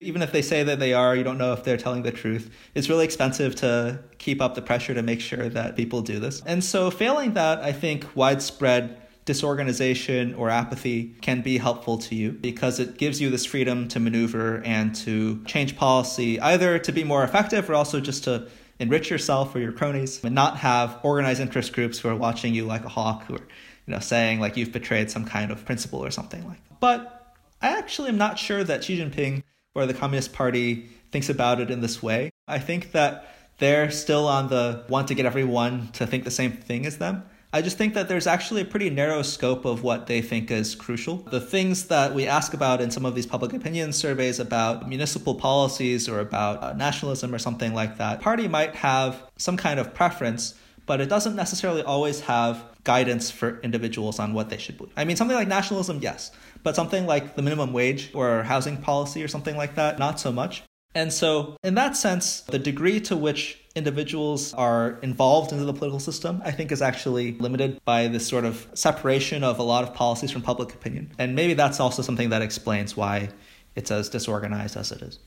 Even 0.01 0.21
if 0.21 0.31
they 0.31 0.43
say 0.43 0.63
that 0.63 0.79
they 0.79 0.93
are, 0.93 1.17
you 1.17 1.25
don't 1.25 1.39
know 1.39 1.53
if 1.53 1.65
they're 1.65 1.79
telling 1.79 2.03
the 2.03 2.13
truth. 2.13 2.51
It's 2.75 2.89
really 2.91 3.05
expensive 3.05 3.55
to 3.57 4.01
keep 4.19 4.43
up 4.43 4.55
the 4.55 4.63
pressure 4.63 4.93
to 4.93 5.03
make 5.03 5.21
sure 5.21 5.49
that 5.49 5.75
people 5.75 6.03
do 6.03 6.21
this. 6.21 6.43
And 6.45 6.63
so, 6.63 6.91
failing 6.91 7.33
that, 7.35 7.61
I 7.61 7.73
think 7.73 8.05
widespread 8.15 9.01
disorganization 9.25 10.35
or 10.35 10.51
apathy 10.51 11.17
can 11.21 11.43
be 11.43 11.59
helpful 11.59 11.99
to 11.99 12.15
you 12.15 12.33
because 12.33 12.79
it 12.79 12.97
gives 12.97 13.21
you 13.21 13.29
this 13.29 13.45
freedom 13.45 13.89
to 13.89 13.99
maneuver 13.99 14.63
and 14.65 14.95
to 14.95 15.43
change 15.45 15.77
policy, 15.77 16.39
either 16.41 16.79
to 16.79 16.93
be 16.93 17.05
more 17.05 17.25
effective 17.25 17.69
or 17.69 17.75
also 17.75 18.01
just 18.01 18.25
to 18.25 18.49
enrich 18.79 19.11
yourself 19.11 19.55
or 19.55 19.59
your 19.59 19.73
cronies 19.73 20.23
and 20.23 20.35
not 20.35 20.59
have 20.59 20.99
organized 21.03 21.41
interest 21.41 21.73
groups 21.73 21.99
who 21.99 22.09
are 22.09 22.15
watching 22.15 22.55
you 22.55 22.65
like 22.65 22.85
a 22.85 22.89
hawk 22.89 23.25
who 23.25 23.35
are 23.35 23.47
you 23.87 23.95
know 23.95 23.99
saying 23.99 24.39
like 24.39 24.57
you've 24.57 24.73
betrayed 24.73 25.11
some 25.11 25.25
kind 25.25 25.51
of 25.51 25.65
principle 25.65 26.05
or 26.05 26.11
something 26.11 26.47
like 26.47 26.63
that. 26.69 26.79
But 26.81 27.26
I 27.61 27.69
actually 27.79 28.09
am 28.09 28.19
not 28.19 28.39
sure 28.39 28.65
that 28.65 28.85
Xi 28.85 28.99
Jinping 28.99 29.43
or 29.75 29.87
the 29.87 29.95
Communist 29.95 30.33
Party 30.33 30.89
thinks 31.11 31.29
about 31.29 31.61
it 31.61 31.71
in 31.71 31.81
this 31.81 32.03
way. 32.03 32.31
I 32.47 32.59
think 32.59 32.93
that 32.93 33.35
they're 33.59 33.91
still 33.91 34.27
on 34.29 34.49
the 34.49 34.85
want 34.89 35.09
to 35.09 35.15
get 35.15 35.27
everyone 35.27 35.89
to 35.93 36.07
think 36.07 36.25
the 36.25 36.31
same 36.31 36.53
thing 36.53 36.85
as 36.87 36.99
them. 36.99 37.25
I 37.53 37.63
just 37.63 37.79
think 37.79 37.95
that 37.95 38.09
there's 38.09 38.27
actually 38.27 38.61
a 38.61 38.65
pretty 38.67 38.91
narrow 38.91 39.23
scope 39.23 39.65
of 39.65 39.83
what 39.83 40.09
they 40.09 40.21
think 40.21 40.51
is 40.51 40.75
crucial. 40.75 41.19
The 41.19 41.41
things 41.41 41.87
that 41.87 42.15
we 42.15 42.27
ask 42.27 42.53
about 42.53 42.83
in 42.83 42.91
some 42.91 43.07
of 43.07 43.15
these 43.15 43.25
public 43.25 43.55
opinion 43.55 43.95
surveys 43.95 44.39
about 44.39 44.87
municipal 44.89 45.35
policies 45.35 46.07
or 46.09 46.21
about 46.21 46.63
uh, 46.63 46.73
nationalism 46.75 47.35
or 47.35 47.39
something 47.39 47.73
like 47.73 47.97
that, 47.97 48.21
party 48.21 48.47
might 48.47 48.75
have 48.75 49.23
some 49.39 49.57
kind 49.57 49.81
of 49.81 49.95
preference, 49.95 50.55
but 50.85 51.01
it 51.01 51.09
doesn't 51.09 51.35
necessarily 51.35 51.83
always 51.83 52.21
have 52.21 52.63
guidance 52.85 53.31
for 53.31 53.59
individuals 53.61 54.19
on 54.19 54.35
what 54.35 54.51
they 54.51 54.59
should 54.59 54.77
believe. 54.77 54.93
I 54.97 55.05
mean, 55.05 55.17
something 55.17 55.37
like 55.37 55.49
nationalism, 55.49 56.01
yes, 56.03 56.33
but 56.67 56.75
something 56.75 57.07
like 57.07 57.37
the 57.37 57.43
minimum 57.43 57.73
wage 57.73 58.11
or 58.13 58.43
housing 58.43 58.77
policy 58.77 59.23
or 59.23 59.29
something 59.29 59.57
like 59.57 59.77
that, 59.77 60.01
not 60.01 60.19
so 60.19 60.33
much. 60.33 60.65
And 60.97 61.13
so, 61.13 61.57
in 61.63 61.77
that 61.77 61.97
sense, 61.97 62.41
the 62.41 62.59
degree 62.59 62.99
to 63.03 63.17
which 63.17 63.61
individuals 63.77 64.53
are 64.53 64.99
involved 65.01 65.53
into 65.53 65.65
the 65.65 65.73
political 65.73 66.01
system, 66.01 66.43
I 66.45 66.51
think, 66.51 66.73
is 66.73 66.83
actually 66.83 67.39
limited 67.39 67.79
by 67.85 68.09
this 68.09 68.27
sort 68.27 68.45
of 68.45 68.67
separation 68.75 69.45
of 69.45 69.61
a 69.61 69.63
lot 69.63 69.85
of 69.85 69.95
policies 69.95 70.33
from 70.33 70.43
public 70.43 70.75
opinion. 70.75 71.13
And 71.21 71.37
maybe 71.37 71.55
that's 71.55 71.79
also 71.79 72.03
something 72.03 72.31
that 72.31 72.43
explains 72.43 72.97
why 72.97 73.29
it's 73.77 73.93
as 73.93 74.09
disorganized 74.09 74.77
as 74.77 74.91
it 74.91 75.03
is. 75.03 75.21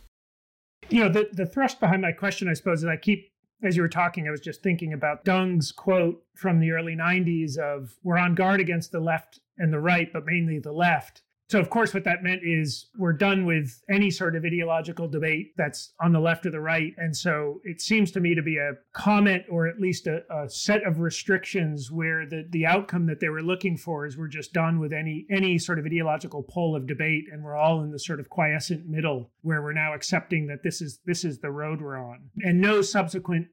You 0.90 1.06
know, 1.06 1.10
the, 1.10 1.30
the 1.32 1.46
thrust 1.46 1.80
behind 1.80 2.02
my 2.02 2.12
question, 2.12 2.50
I 2.50 2.54
suppose, 2.54 2.80
is 2.80 2.86
I 2.86 2.98
keep 2.98 3.32
as 3.64 3.78
you 3.78 3.82
were 3.82 3.90
talking, 3.90 4.28
I 4.28 4.32
was 4.32 4.42
just 4.42 4.62
thinking 4.62 4.94
about 4.94 5.26
Deng's 5.26 5.72
quote 5.72 6.22
from 6.36 6.60
the 6.60 6.72
early 6.72 6.96
90s 6.96 7.58
of, 7.58 7.96
We're 8.04 8.18
on 8.18 8.36
guard 8.36 8.60
against 8.60 8.92
the 8.92 9.00
left 9.00 9.40
and 9.58 9.72
the 9.72 9.80
right, 9.80 10.12
but 10.12 10.26
mainly 10.26 10.60
the 10.60 10.72
left. 10.72 11.24
So, 11.50 11.60
of 11.60 11.72
course, 11.72 11.96
what 11.96 12.04
that 12.04 12.22
meant 12.22 12.42
is 12.44 12.90
we're 12.96 13.12
done 13.12 13.44
with 13.44 13.82
any 13.90 14.12
sort 14.12 14.36
of 14.36 14.46
ideological 14.46 15.08
debate 15.08 15.54
that's 15.58 15.94
on 16.00 16.12
the 16.12 16.20
left 16.20 16.46
or 16.46 16.52
the 16.52 16.60
right. 16.60 16.94
And 16.98 17.18
so 17.18 17.60
it 17.64 17.82
seems 17.82 18.12
to 18.12 18.20
me 18.20 18.36
to 18.36 18.44
be 18.44 18.58
a 18.58 18.74
comment 18.94 19.46
or 19.50 19.68
at 19.68 19.80
least 19.80 20.06
a, 20.06 20.22
a, 20.32 20.48
set 20.48 20.86
of 20.86 21.00
restrictions 21.00 21.92
where 21.92 22.28
the, 22.28 22.46
the 22.52 22.68
outcome 22.68 23.08
that 23.08 23.20
they 23.20 23.30
were 23.30 23.42
looking 23.42 23.78
for 23.78 24.06
is 24.06 24.16
we're 24.16 24.28
just 24.28 24.54
done 24.54 24.80
with 24.80 24.94
any 24.94 25.26
any 25.32 25.58
sort 25.58 25.80
of 25.80 25.86
ideological 25.86 26.44
pole 26.44 26.76
of 26.76 26.86
debate 26.86 27.26
and 27.32 27.44
we're 27.44 27.56
all 27.56 27.82
in 27.82 27.92
the 27.92 28.00
sort 28.00 28.20
of 28.20 28.30
quiescent 28.30 28.86
middle 28.88 29.32
where 29.42 29.64
we're 29.64 29.74
now 29.74 29.96
accepting 29.96 30.46
that 30.48 30.62
this 30.64 30.82
is 30.82 31.00
this 31.06 31.26
is 31.26 31.40
the 31.40 31.50
road 31.50 31.82
we're 31.82 31.98
on. 31.98 32.30
And 32.44 32.62
no 32.62 32.84
subsequent 32.84 33.48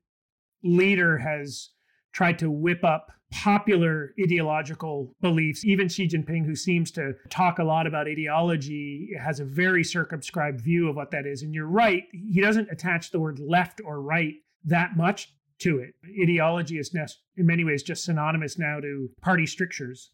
leader 0.62 1.16
has 1.16 1.70
tried 2.12 2.38
to 2.40 2.50
whip 2.50 2.84
up 2.84 3.10
popular 3.30 4.14
ideological 4.22 5.14
beliefs. 5.20 5.64
Even 5.64 5.88
Xi 5.88 6.08
Jinping, 6.08 6.44
who 6.44 6.56
seems 6.56 6.90
to 6.92 7.14
talk 7.28 7.58
a 7.58 7.64
lot 7.64 7.86
about 7.86 8.06
ideology, 8.06 9.10
has 9.20 9.40
a 9.40 9.44
very 9.44 9.84
circumscribed 9.84 10.60
view 10.60 10.88
of 10.88 10.96
what 10.96 11.10
that 11.10 11.26
is. 11.26 11.42
And 11.42 11.54
you're 11.54 11.66
right, 11.66 12.04
he 12.12 12.40
doesn't 12.40 12.70
attach 12.70 13.10
the 13.10 13.20
word 13.20 13.38
left 13.38 13.80
or 13.84 14.00
right 14.00 14.34
that 14.64 14.96
much 14.96 15.32
to 15.58 15.78
it. 15.78 15.94
Ideology 16.22 16.78
is 16.78 16.94
in 17.36 17.46
many 17.46 17.64
ways 17.64 17.82
just 17.82 18.04
synonymous 18.04 18.58
now 18.58 18.80
to 18.80 19.08
party 19.22 19.46
strictures 19.46 20.10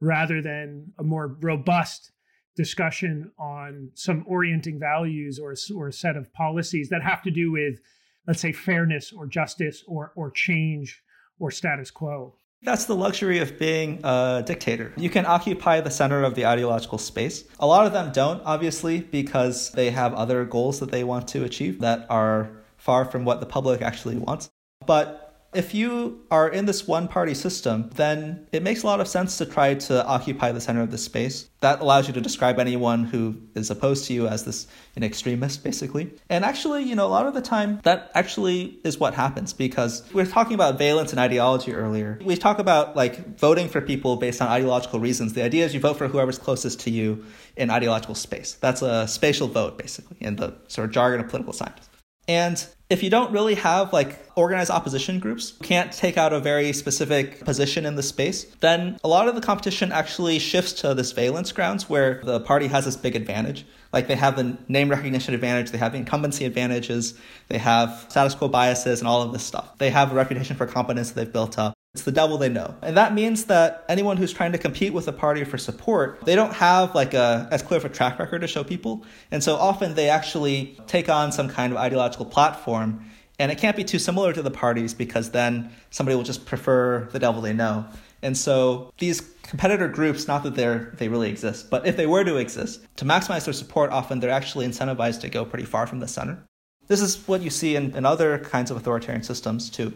rather 0.00 0.42
than 0.42 0.92
a 0.98 1.02
more 1.04 1.36
robust 1.40 2.12
discussion 2.56 3.32
on 3.38 3.90
some 3.94 4.24
orienting 4.28 4.78
values 4.78 5.40
or, 5.40 5.54
or 5.74 5.88
a 5.88 5.92
set 5.92 6.16
of 6.16 6.32
policies 6.34 6.88
that 6.90 7.02
have 7.02 7.22
to 7.22 7.30
do 7.30 7.50
with 7.50 7.80
let's 8.26 8.40
say, 8.40 8.52
fairness 8.52 9.12
or 9.12 9.26
justice 9.26 9.82
or, 9.86 10.12
or 10.16 10.30
change 10.30 11.02
or 11.38 11.50
status 11.50 11.90
quo. 11.90 12.36
That's 12.64 12.86
the 12.86 12.96
luxury 12.96 13.40
of 13.40 13.58
being 13.58 14.00
a 14.02 14.42
dictator. 14.44 14.92
You 14.96 15.10
can 15.10 15.26
occupy 15.26 15.82
the 15.82 15.90
center 15.90 16.24
of 16.24 16.34
the 16.34 16.46
ideological 16.46 16.96
space. 16.96 17.44
A 17.60 17.66
lot 17.66 17.86
of 17.86 17.92
them 17.92 18.10
don't, 18.10 18.40
obviously, 18.46 19.00
because 19.00 19.70
they 19.72 19.90
have 19.90 20.14
other 20.14 20.46
goals 20.46 20.80
that 20.80 20.90
they 20.90 21.04
want 21.04 21.28
to 21.28 21.44
achieve 21.44 21.80
that 21.80 22.06
are 22.08 22.50
far 22.78 23.04
from 23.04 23.26
what 23.26 23.40
the 23.40 23.46
public 23.46 23.82
actually 23.82 24.16
wants. 24.16 24.50
But 24.86 25.23
if 25.54 25.74
you 25.74 26.20
are 26.30 26.48
in 26.48 26.66
this 26.66 26.86
one 26.86 27.08
party 27.08 27.34
system, 27.34 27.90
then 27.94 28.46
it 28.52 28.62
makes 28.62 28.82
a 28.82 28.86
lot 28.86 29.00
of 29.00 29.08
sense 29.08 29.38
to 29.38 29.46
try 29.46 29.74
to 29.74 30.04
occupy 30.06 30.52
the 30.52 30.60
center 30.60 30.82
of 30.82 30.90
the 30.90 30.98
space. 30.98 31.48
That 31.60 31.80
allows 31.80 32.08
you 32.08 32.14
to 32.14 32.20
describe 32.20 32.58
anyone 32.58 33.04
who 33.04 33.40
is 33.54 33.70
opposed 33.70 34.04
to 34.06 34.12
you 34.12 34.26
as 34.28 34.44
this 34.44 34.66
an 34.96 35.02
extremist, 35.02 35.64
basically. 35.64 36.12
And 36.28 36.44
actually, 36.44 36.82
you 36.82 36.94
know, 36.94 37.06
a 37.06 37.08
lot 37.08 37.26
of 37.26 37.34
the 37.34 37.40
time 37.40 37.80
that 37.84 38.10
actually 38.14 38.78
is 38.84 38.98
what 38.98 39.14
happens 39.14 39.52
because 39.52 40.02
we 40.12 40.22
are 40.22 40.26
talking 40.26 40.54
about 40.54 40.76
valence 40.76 41.12
and 41.12 41.20
ideology 41.20 41.72
earlier. 41.72 42.18
We 42.22 42.36
talk 42.36 42.58
about 42.58 42.96
like 42.96 43.38
voting 43.38 43.68
for 43.68 43.80
people 43.80 44.16
based 44.16 44.42
on 44.42 44.48
ideological 44.48 45.00
reasons. 45.00 45.32
The 45.32 45.42
idea 45.42 45.64
is 45.64 45.72
you 45.72 45.80
vote 45.80 45.96
for 45.96 46.08
whoever's 46.08 46.38
closest 46.38 46.80
to 46.80 46.90
you 46.90 47.24
in 47.56 47.70
ideological 47.70 48.14
space. 48.14 48.54
That's 48.54 48.82
a 48.82 49.08
spatial 49.08 49.48
vote, 49.48 49.78
basically, 49.78 50.16
in 50.20 50.36
the 50.36 50.54
sort 50.68 50.86
of 50.86 50.92
jargon 50.92 51.20
of 51.20 51.28
political 51.28 51.52
science. 51.52 51.88
And 52.26 52.64
if 52.94 53.02
you 53.02 53.10
don't 53.10 53.32
really 53.32 53.56
have 53.56 53.92
like 53.92 54.24
organized 54.36 54.70
opposition 54.70 55.18
groups, 55.18 55.54
can't 55.64 55.90
take 55.90 56.16
out 56.16 56.32
a 56.32 56.38
very 56.38 56.72
specific 56.72 57.44
position 57.44 57.84
in 57.84 57.96
the 57.96 58.04
space, 58.04 58.44
then 58.60 58.96
a 59.02 59.08
lot 59.08 59.26
of 59.26 59.34
the 59.34 59.40
competition 59.40 59.90
actually 59.90 60.38
shifts 60.38 60.72
to 60.74 60.94
this 60.94 61.10
valence 61.10 61.50
grounds 61.50 61.90
where 61.90 62.22
the 62.22 62.38
party 62.38 62.68
has 62.68 62.84
this 62.84 62.96
big 62.96 63.16
advantage. 63.16 63.66
Like 63.92 64.06
they 64.06 64.14
have 64.14 64.36
the 64.36 64.56
name 64.68 64.88
recognition 64.88 65.34
advantage, 65.34 65.72
they 65.72 65.78
have 65.78 65.96
incumbency 65.96 66.44
advantages, 66.44 67.18
they 67.48 67.58
have 67.58 68.06
status 68.08 68.36
quo 68.36 68.46
biases 68.46 69.00
and 69.00 69.08
all 69.08 69.22
of 69.22 69.32
this 69.32 69.42
stuff. 69.42 69.76
They 69.78 69.90
have 69.90 70.12
a 70.12 70.14
reputation 70.14 70.54
for 70.54 70.64
competence 70.64 71.10
that 71.10 71.16
they've 71.16 71.32
built 71.32 71.58
up. 71.58 71.74
It's 71.94 72.02
the 72.02 72.12
devil 72.12 72.38
they 72.38 72.48
know. 72.48 72.74
And 72.82 72.96
that 72.96 73.14
means 73.14 73.44
that 73.44 73.84
anyone 73.88 74.16
who's 74.16 74.32
trying 74.32 74.50
to 74.50 74.58
compete 74.58 74.92
with 74.92 75.06
a 75.06 75.12
party 75.12 75.44
for 75.44 75.56
support, 75.56 76.20
they 76.24 76.34
don't 76.34 76.52
have 76.52 76.92
like 76.92 77.14
a 77.14 77.48
as 77.52 77.62
clear 77.62 77.78
of 77.78 77.84
a 77.84 77.88
track 77.88 78.18
record 78.18 78.40
to 78.40 78.48
show 78.48 78.64
people. 78.64 79.04
And 79.30 79.44
so 79.44 79.54
often 79.54 79.94
they 79.94 80.08
actually 80.08 80.76
take 80.88 81.08
on 81.08 81.30
some 81.30 81.48
kind 81.48 81.72
of 81.72 81.78
ideological 81.78 82.26
platform. 82.26 83.04
And 83.38 83.52
it 83.52 83.58
can't 83.58 83.76
be 83.76 83.84
too 83.84 84.00
similar 84.00 84.32
to 84.32 84.42
the 84.42 84.50
parties 84.50 84.92
because 84.92 85.30
then 85.30 85.70
somebody 85.90 86.16
will 86.16 86.24
just 86.24 86.46
prefer 86.46 87.08
the 87.12 87.20
devil 87.20 87.40
they 87.40 87.52
know. 87.52 87.86
And 88.22 88.36
so 88.36 88.92
these 88.98 89.20
competitor 89.42 89.86
groups, 89.86 90.26
not 90.26 90.42
that 90.42 90.56
they're 90.56 90.94
they 90.96 91.08
really 91.08 91.30
exist, 91.30 91.70
but 91.70 91.86
if 91.86 91.96
they 91.96 92.06
were 92.06 92.24
to 92.24 92.36
exist, 92.36 92.84
to 92.96 93.04
maximize 93.04 93.44
their 93.44 93.54
support, 93.54 93.90
often 93.90 94.18
they're 94.18 94.30
actually 94.30 94.66
incentivized 94.66 95.20
to 95.20 95.28
go 95.28 95.44
pretty 95.44 95.64
far 95.64 95.86
from 95.86 96.00
the 96.00 96.08
center. 96.08 96.42
This 96.88 97.00
is 97.00 97.16
what 97.28 97.40
you 97.40 97.50
see 97.50 97.76
in, 97.76 97.94
in 97.94 98.04
other 98.04 98.38
kinds 98.38 98.70
of 98.70 98.76
authoritarian 98.76 99.22
systems 99.22 99.70
too. 99.70 99.94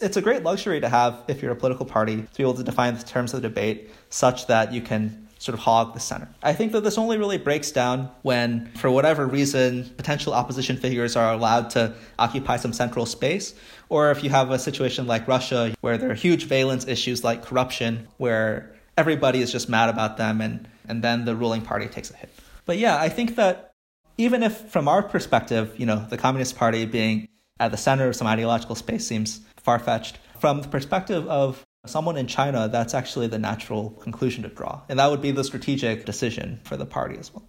It's 0.00 0.16
a 0.16 0.22
great 0.22 0.44
luxury 0.44 0.80
to 0.80 0.88
have 0.88 1.24
if 1.26 1.42
you're 1.42 1.50
a 1.50 1.56
political 1.56 1.84
party 1.84 2.22
to 2.22 2.36
be 2.36 2.44
able 2.44 2.54
to 2.54 2.62
define 2.62 2.96
the 2.96 3.02
terms 3.02 3.34
of 3.34 3.42
the 3.42 3.48
debate 3.48 3.90
such 4.10 4.46
that 4.46 4.72
you 4.72 4.80
can 4.80 5.26
sort 5.40 5.54
of 5.54 5.60
hog 5.60 5.92
the 5.92 5.98
center. 5.98 6.28
I 6.40 6.52
think 6.52 6.70
that 6.70 6.84
this 6.84 6.98
only 6.98 7.18
really 7.18 7.36
breaks 7.36 7.72
down 7.72 8.08
when, 8.22 8.70
for 8.76 8.92
whatever 8.92 9.26
reason, 9.26 9.90
potential 9.96 10.34
opposition 10.34 10.76
figures 10.76 11.16
are 11.16 11.32
allowed 11.32 11.70
to 11.70 11.94
occupy 12.16 12.58
some 12.58 12.72
central 12.72 13.06
space, 13.06 13.54
or 13.88 14.12
if 14.12 14.22
you 14.22 14.30
have 14.30 14.52
a 14.52 14.58
situation 14.60 15.08
like 15.08 15.26
Russia 15.26 15.74
where 15.80 15.98
there 15.98 16.12
are 16.12 16.14
huge 16.14 16.44
valence 16.44 16.86
issues 16.86 17.24
like 17.24 17.44
corruption, 17.44 18.06
where 18.18 18.72
everybody 18.96 19.42
is 19.42 19.50
just 19.50 19.68
mad 19.68 19.88
about 19.88 20.16
them 20.16 20.40
and, 20.40 20.68
and 20.86 21.02
then 21.02 21.24
the 21.24 21.34
ruling 21.34 21.62
party 21.62 21.88
takes 21.88 22.08
a 22.12 22.14
hit. 22.16 22.30
But 22.66 22.78
yeah, 22.78 23.00
I 23.00 23.08
think 23.08 23.34
that 23.34 23.72
even 24.16 24.44
if 24.44 24.56
from 24.70 24.86
our 24.86 25.02
perspective, 25.02 25.74
you 25.76 25.86
know, 25.86 26.06
the 26.08 26.18
Communist 26.18 26.56
Party 26.56 26.86
being 26.86 27.26
at 27.58 27.72
the 27.72 27.76
center 27.76 28.06
of 28.08 28.14
some 28.14 28.28
ideological 28.28 28.76
space 28.76 29.04
seems 29.04 29.40
far 29.68 29.78
fetched. 29.78 30.18
From 30.40 30.62
the 30.62 30.68
perspective 30.68 31.28
of 31.28 31.62
someone 31.84 32.16
in 32.16 32.26
China, 32.26 32.70
that's 32.70 32.94
actually 32.94 33.26
the 33.26 33.38
natural 33.38 33.90
conclusion 33.90 34.42
to 34.44 34.48
draw. 34.48 34.80
And 34.88 34.98
that 34.98 35.10
would 35.10 35.20
be 35.20 35.30
the 35.30 35.44
strategic 35.44 36.06
decision 36.06 36.58
for 36.64 36.78
the 36.78 36.86
party 36.86 37.18
as 37.18 37.34
well. 37.34 37.46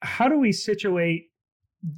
How 0.00 0.26
do 0.26 0.36
we 0.36 0.50
situate 0.50 1.30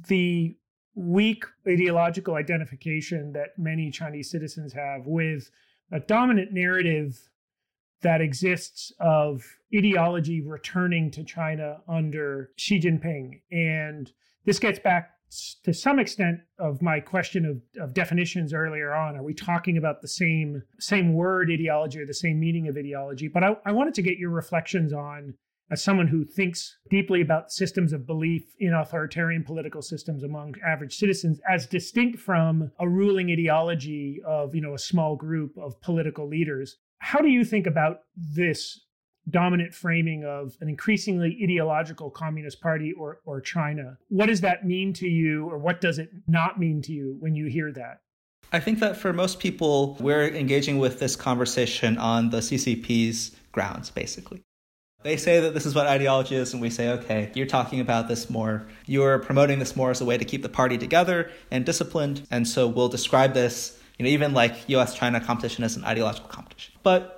the 0.07 0.55
weak 0.93 1.43
ideological 1.67 2.35
identification 2.35 3.33
that 3.33 3.57
many 3.57 3.89
Chinese 3.89 4.29
citizens 4.29 4.73
have 4.73 5.07
with 5.07 5.49
a 5.91 5.99
dominant 5.99 6.51
narrative 6.51 7.31
that 8.03 8.21
exists 8.21 8.93
of 8.99 9.43
ideology 9.75 10.39
returning 10.39 11.09
to 11.09 11.23
China 11.23 11.77
under 11.87 12.51
Xi 12.57 12.79
Jinping? 12.79 13.41
And 13.51 14.11
this 14.45 14.59
gets 14.59 14.77
back 14.77 15.14
to 15.63 15.73
some 15.73 15.99
extent 15.99 16.39
of 16.59 16.81
my 16.81 16.99
question 16.99 17.45
of, 17.45 17.83
of 17.83 17.93
definitions 17.93 18.53
earlier 18.53 18.93
on 18.93 19.15
are 19.15 19.23
we 19.23 19.33
talking 19.33 19.77
about 19.77 20.01
the 20.01 20.07
same 20.07 20.63
same 20.79 21.13
word 21.13 21.49
ideology 21.51 21.99
or 21.99 22.05
the 22.05 22.13
same 22.13 22.39
meaning 22.39 22.67
of 22.67 22.77
ideology? 22.77 23.27
But 23.27 23.43
I, 23.43 23.55
I 23.65 23.71
wanted 23.71 23.93
to 23.95 24.01
get 24.01 24.17
your 24.17 24.29
reflections 24.29 24.93
on 24.93 25.35
as 25.71 25.83
someone 25.83 26.07
who 26.07 26.23
thinks 26.23 26.77
deeply 26.89 27.21
about 27.21 27.51
systems 27.51 27.91
of 27.91 28.05
belief 28.05 28.43
in 28.59 28.73
authoritarian 28.73 29.43
political 29.43 29.81
systems 29.81 30.23
among 30.23 30.53
average 30.65 30.95
citizens 30.95 31.39
as 31.49 31.65
distinct 31.65 32.19
from 32.19 32.71
a 32.79 32.87
ruling 32.87 33.31
ideology 33.31 34.21
of 34.25 34.53
you 34.53 34.61
know 34.61 34.73
a 34.73 34.79
small 34.79 35.15
group 35.15 35.57
of 35.57 35.79
political 35.81 36.27
leaders 36.27 36.77
how 36.99 37.19
do 37.19 37.27
you 37.27 37.43
think 37.43 37.67
about 37.67 38.01
this 38.15 38.84
dominant 39.29 39.73
framing 39.73 40.23
of 40.23 40.57
an 40.61 40.69
increasingly 40.69 41.39
ideological 41.41 42.09
communist 42.09 42.61
party 42.61 42.93
or, 42.93 43.19
or 43.25 43.41
China. 43.41 43.97
What 44.09 44.27
does 44.27 44.41
that 44.41 44.65
mean 44.65 44.93
to 44.93 45.07
you, 45.07 45.49
or 45.49 45.57
what 45.57 45.81
does 45.81 45.99
it 45.99 46.09
not 46.27 46.59
mean 46.59 46.81
to 46.83 46.93
you 46.93 47.17
when 47.19 47.35
you 47.35 47.47
hear 47.47 47.71
that? 47.73 48.01
I 48.53 48.59
think 48.59 48.79
that 48.79 48.95
for 48.95 49.11
most 49.11 49.39
people, 49.39 49.97
we're 49.99 50.27
engaging 50.27 50.77
with 50.77 50.99
this 50.99 51.15
conversation 51.15 51.97
on 51.97 52.29
the 52.29 52.37
CCP's 52.37 53.35
grounds, 53.51 53.89
basically. 53.89 54.43
They 55.03 55.17
say 55.17 55.39
that 55.39 55.53
this 55.53 55.67
is 55.67 55.75
what 55.75 55.85
ideology 55.85 56.35
is, 56.35 56.53
and 56.53 56.61
we 56.61 56.71
say, 56.71 56.89
okay, 56.89 57.31
you're 57.35 57.45
talking 57.45 57.79
about 57.79 58.07
this 58.07 58.27
more. 58.27 58.65
You're 58.87 59.19
promoting 59.19 59.59
this 59.59 59.75
more 59.75 59.91
as 59.91 60.01
a 60.01 60.05
way 60.05 60.17
to 60.17 60.25
keep 60.25 60.41
the 60.41 60.49
party 60.49 60.79
together 60.79 61.29
and 61.51 61.63
disciplined. 61.63 62.27
And 62.31 62.47
so 62.47 62.67
we'll 62.67 62.89
describe 62.89 63.35
this, 63.35 63.79
you 63.99 64.05
know, 64.05 64.09
even 64.09 64.33
like 64.33 64.67
US 64.69 64.95
China 64.95 65.19
competition 65.19 65.63
as 65.63 65.75
an 65.75 65.83
ideological 65.83 66.29
competition. 66.29 66.73
But 66.81 67.14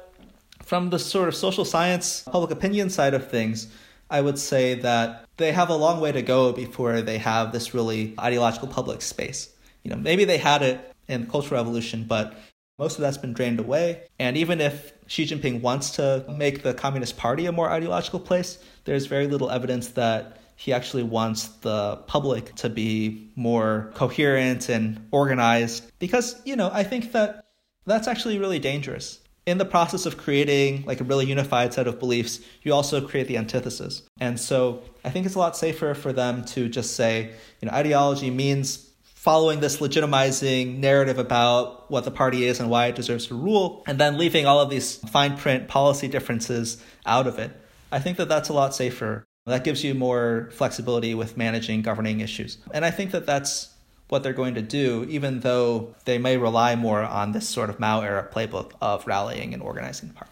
from 0.68 0.90
the 0.90 1.00
sort 1.00 1.30
of 1.30 1.36
social 1.36 1.64
science, 1.64 2.24
public 2.24 2.52
opinion 2.52 2.90
side 2.90 3.14
of 3.14 3.32
things, 3.32 3.70
I 4.10 4.20
would 4.20 4.38
say 4.38 4.74
that 4.76 5.26
they 5.38 5.54
have 5.54 5.70
a 5.70 5.76
long 5.76 6.02
way 6.02 6.12
to 6.12 6.22
go 6.22 6.52
before 6.52 7.02
they 7.02 7.18
have 7.20 7.54
this 7.54 7.74
really 7.74 8.14
ideological 8.20 8.68
public 8.68 9.02
space. 9.02 9.50
You 9.84 9.92
know, 9.92 9.98
maybe 9.98 10.26
they 10.26 10.38
had 10.38 10.62
it 10.64 10.94
in 11.08 11.22
the 11.22 11.28
Cultural 11.28 11.62
Revolution, 11.64 12.04
but 12.06 12.38
most 12.78 12.96
of 12.96 13.02
that's 13.02 13.18
been 13.18 13.32
drained 13.32 13.62
away. 13.62 14.04
And 14.20 14.36
even 14.36 14.60
if 14.60 14.92
Xi 15.08 15.26
Jinping 15.26 15.62
wants 15.62 15.92
to 15.92 16.26
make 16.38 16.64
the 16.64 16.74
Communist 16.74 17.16
Party 17.16 17.46
a 17.46 17.54
more 17.54 17.70
ideological 17.70 18.20
place, 18.20 18.60
there's 18.84 19.06
very 19.06 19.28
little 19.28 19.50
evidence 19.50 19.88
that 19.90 20.42
he 20.58 20.74
actually 20.74 21.04
wants 21.04 21.48
the 21.62 21.96
public 22.08 22.54
to 22.56 22.70
be 22.70 23.32
more 23.38 23.90
coherent 23.96 24.68
and 24.68 25.08
organized. 25.12 25.90
Because, 26.00 26.42
you 26.44 26.58
know, 26.58 26.70
I 26.74 26.84
think 26.84 27.14
that 27.14 27.46
that's 27.86 28.10
actually 28.10 28.38
really 28.38 28.60
dangerous 28.60 29.22
in 29.48 29.58
the 29.58 29.66
process 29.66 30.06
of 30.06 30.18
creating 30.18 30.84
like 30.86 31.00
a 31.00 31.06
really 31.06 31.26
unified 31.26 31.74
set 31.74 31.88
of 31.88 31.98
beliefs, 32.00 32.42
you 32.64 32.74
also 32.74 33.00
create 33.00 33.28
the 33.28 33.38
antithesis. 33.38 34.04
And 34.20 34.38
so 34.38 34.84
I 35.06 35.10
think 35.10 35.26
it's 35.26 35.36
a 35.36 35.40
lot 35.40 35.56
safer 35.56 35.94
for 35.96 36.12
them 36.12 36.44
to 36.48 36.68
just 36.68 36.98
say, 36.98 37.32
you 37.62 37.68
know, 37.68 37.74
ideology 37.74 38.30
means 38.30 38.92
following 39.04 39.62
this 39.62 39.78
legitimizing 39.78 40.80
narrative 40.80 41.18
about 41.18 41.90
what 41.90 42.04
the 42.04 42.12
party 42.12 42.46
is 42.46 42.60
and 42.60 42.70
why 42.70 42.88
it 42.88 42.96
deserves 42.96 43.28
to 43.28 43.36
rule, 43.36 43.84
and 43.88 44.00
then 44.00 44.18
leaving 44.18 44.46
all 44.46 44.60
of 44.60 44.70
these 44.70 44.98
fine 45.10 45.38
print 45.38 45.68
policy 45.70 46.10
differences 46.10 46.84
out 47.06 47.26
of 47.26 47.40
it. 47.40 47.52
I 47.92 48.00
think 48.00 48.18
that 48.18 48.30
that's 48.30 48.50
a 48.50 48.54
lot 48.54 48.76
safer. 48.76 49.26
That 49.46 49.64
gives 49.64 49.82
you 49.82 49.94
more 49.96 50.50
flexibility 50.52 51.16
with 51.16 51.38
managing 51.38 51.82
governing 51.82 52.20
issues. 52.20 52.58
And 52.74 52.84
I 52.84 52.92
think 52.92 53.12
that 53.12 53.26
that's 53.26 53.70
what 54.10 54.24
they're 54.24 54.34
going 54.34 54.56
to 54.56 54.62
do, 54.62 55.06
even 55.10 55.42
though 55.42 55.94
they 56.06 56.18
may 56.18 56.38
rely 56.38 56.76
more 56.76 57.04
on 57.04 57.32
this 57.32 57.48
sort 57.48 57.70
of 57.70 57.80
Mao 57.80 58.02
era 58.02 58.28
playbook 58.32 58.72
of 58.82 59.06
rallying 59.06 59.54
and 59.54 59.62
organizing 59.62 60.10
the 60.10 60.16
party. 60.16 60.32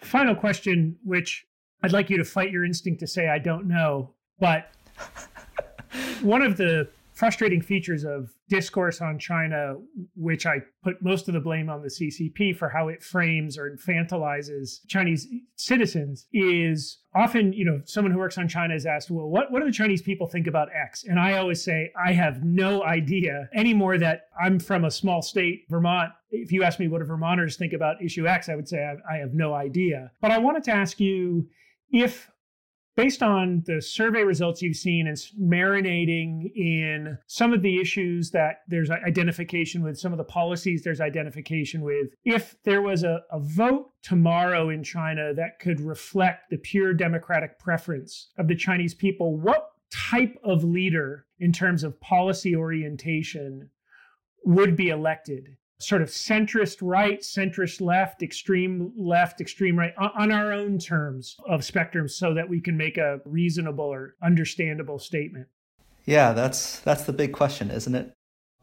Final 0.00 0.34
question, 0.34 0.96
which 1.04 1.46
I'd 1.82 1.92
like 1.92 2.10
you 2.10 2.16
to 2.18 2.24
fight 2.24 2.50
your 2.50 2.64
instinct 2.64 3.00
to 3.00 3.06
say 3.06 3.28
I 3.28 3.38
don't 3.38 3.66
know, 3.66 4.14
but 4.38 4.70
one 6.22 6.42
of 6.42 6.56
the 6.56 6.88
frustrating 7.12 7.60
features 7.60 8.04
of 8.04 8.30
discourse 8.50 9.00
on 9.00 9.18
China, 9.18 9.76
which 10.16 10.44
I 10.44 10.58
put 10.82 11.00
most 11.00 11.28
of 11.28 11.34
the 11.34 11.40
blame 11.40 11.70
on 11.70 11.80
the 11.80 11.88
CCP 11.88 12.56
for 12.56 12.68
how 12.68 12.88
it 12.88 13.02
frames 13.02 13.56
or 13.56 13.70
infantilizes 13.70 14.80
Chinese 14.88 15.26
citizens, 15.54 16.26
is 16.32 16.98
often, 17.14 17.52
you 17.52 17.64
know, 17.64 17.80
someone 17.86 18.12
who 18.12 18.18
works 18.18 18.36
on 18.36 18.48
China 18.48 18.74
is 18.74 18.84
asked, 18.84 19.10
well, 19.10 19.28
what, 19.28 19.50
what 19.50 19.60
do 19.60 19.66
the 19.66 19.72
Chinese 19.72 20.02
people 20.02 20.26
think 20.26 20.48
about 20.48 20.68
X? 20.74 21.04
And 21.04 21.18
I 21.18 21.38
always 21.38 21.62
say, 21.62 21.92
I 22.04 22.12
have 22.12 22.42
no 22.42 22.82
idea 22.82 23.48
anymore 23.54 23.96
that 23.98 24.22
I'm 24.42 24.58
from 24.58 24.84
a 24.84 24.90
small 24.90 25.22
state, 25.22 25.64
Vermont. 25.70 26.10
If 26.30 26.52
you 26.52 26.64
ask 26.64 26.78
me 26.80 26.88
what 26.88 26.98
do 26.98 27.04
Vermonters 27.04 27.56
think 27.56 27.72
about 27.72 28.02
issue 28.02 28.26
X, 28.26 28.48
I 28.48 28.56
would 28.56 28.68
say 28.68 28.84
I, 28.84 29.14
I 29.14 29.18
have 29.18 29.32
no 29.32 29.54
idea. 29.54 30.10
But 30.20 30.32
I 30.32 30.38
wanted 30.38 30.64
to 30.64 30.72
ask 30.72 30.98
you 30.98 31.48
if 31.92 32.28
based 33.00 33.22
on 33.22 33.62
the 33.66 33.80
survey 33.80 34.22
results 34.22 34.60
you've 34.60 34.76
seen 34.76 35.06
and 35.06 35.16
marinating 35.40 36.54
in 36.54 37.16
some 37.26 37.52
of 37.52 37.62
the 37.62 37.80
issues 37.80 38.30
that 38.30 38.56
there's 38.68 38.90
identification 38.90 39.82
with, 39.82 39.98
some 39.98 40.12
of 40.12 40.18
the 40.18 40.24
policies 40.24 40.82
there's 40.82 41.00
identification 41.00 41.80
with, 41.80 42.08
if 42.24 42.56
there 42.64 42.82
was 42.82 43.02
a, 43.02 43.22
a 43.32 43.40
vote 43.40 43.90
tomorrow 44.02 44.68
in 44.68 44.84
China 44.84 45.32
that 45.32 45.58
could 45.60 45.80
reflect 45.80 46.50
the 46.50 46.58
pure 46.58 46.92
democratic 46.92 47.58
preference 47.58 48.32
of 48.36 48.48
the 48.48 48.54
Chinese 48.54 48.92
people, 48.92 49.38
what 49.38 49.70
type 49.90 50.36
of 50.44 50.62
leader 50.62 51.24
in 51.38 51.52
terms 51.52 51.82
of 51.82 51.98
policy 52.02 52.54
orientation 52.54 53.70
would 54.44 54.76
be 54.76 54.90
elected? 54.90 55.56
Sort 55.80 56.02
of 56.02 56.08
centrist 56.08 56.78
right, 56.82 57.20
centrist 57.20 57.80
left, 57.80 58.22
extreme 58.22 58.92
left, 58.96 59.40
extreme 59.40 59.78
right 59.78 59.94
on 59.96 60.30
our 60.30 60.52
own 60.52 60.78
terms 60.78 61.36
of 61.48 61.64
spectrum 61.64 62.06
so 62.08 62.34
that 62.34 62.48
we 62.48 62.60
can 62.60 62.76
make 62.76 62.98
a 62.98 63.20
reasonable 63.24 63.86
or 63.86 64.14
understandable 64.22 64.98
statement. 64.98 65.48
Yeah, 66.04 66.32
that's 66.32 66.80
that's 66.80 67.04
the 67.04 67.12
big 67.12 67.32
question, 67.32 67.70
isn't 67.70 67.94
it? 67.94 68.12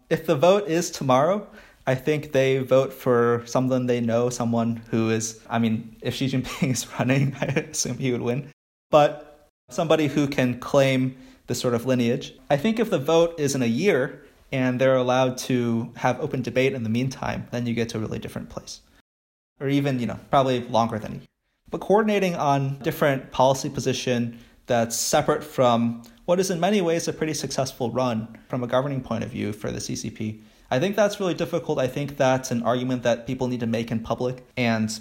If 0.10 0.26
the 0.26 0.36
vote 0.36 0.68
is 0.68 0.92
tomorrow, 0.92 1.48
I 1.86 1.96
think 1.96 2.32
they 2.32 2.60
vote 2.60 2.94
for 2.94 3.44
someone 3.46 3.88
they 3.88 4.00
know, 4.00 4.30
someone 4.30 4.82
who 4.92 5.10
is 5.10 5.42
I 5.50 5.60
mean, 5.60 5.96
if 6.02 6.16
Xi 6.16 6.30
Jinping 6.30 6.72
is 6.72 6.88
running, 7.00 7.36
I 7.42 7.46
assume 7.46 7.98
he 7.98 8.12
would 8.12 8.22
win. 8.22 8.50
But 8.92 9.50
somebody 9.70 10.08
who 10.08 10.28
can 10.28 10.60
claim 10.60 11.18
this 11.48 11.60
sort 11.60 11.74
of 11.74 11.86
lineage. 11.86 12.34
I 12.50 12.58
think 12.58 12.80
if 12.80 12.90
the 12.90 13.00
vote 13.00 13.40
is 13.40 13.56
in 13.56 13.62
a 13.62 13.68
year, 13.68 14.24
and 14.52 14.80
they're 14.80 14.96
allowed 14.96 15.38
to 15.40 15.92
have 15.98 16.20
open 16.20 16.42
debate 16.42 16.74
in 16.74 16.84
the 16.84 16.90
meantime, 16.90 17.48
then 17.52 17.66
you 17.66 17.74
get 17.74 17.90
to 17.90 17.98
a 17.98 18.02
really 18.02 18.20
different 18.20 18.50
place. 18.50 18.82
Or 19.60 19.68
even, 19.68 20.00
you 20.00 20.06
know, 20.06 20.20
probably 20.30 20.62
longer 20.62 21.00
than 21.00 21.12
a 21.12 21.16
year. 21.16 21.28
But 21.70 21.82
coordinating 21.82 22.36
on 22.36 22.80
different 22.80 23.32
policy 23.32 23.70
position 23.70 24.40
that's 24.68 24.96
separate 24.96 25.44
from 25.44 26.04
what 26.26 26.40
is 26.40 26.52
in 26.52 26.60
many 26.60 26.82
ways 26.82 27.08
a 27.08 27.14
pretty 27.14 27.34
successful 27.34 27.90
run 27.92 28.38
from 28.48 28.64
a 28.64 28.68
governing 28.68 29.02
point 29.02 29.24
of 29.24 29.32
view 29.32 29.54
for 29.54 29.72
the 29.72 29.80
CCP. 29.80 30.42
I 30.70 30.80
think 30.80 30.96
that's 30.96 31.20
really 31.20 31.34
difficult. 31.34 31.80
I 31.80 31.88
think 31.88 32.18
that's 32.18 32.52
an 32.52 32.64
argument 32.64 33.04
that 33.04 33.26
people 33.26 33.48
need 33.48 33.62
to 33.62 33.68
make 33.68 33.92
in 33.92 34.02
public. 34.02 34.46
And 34.58 34.98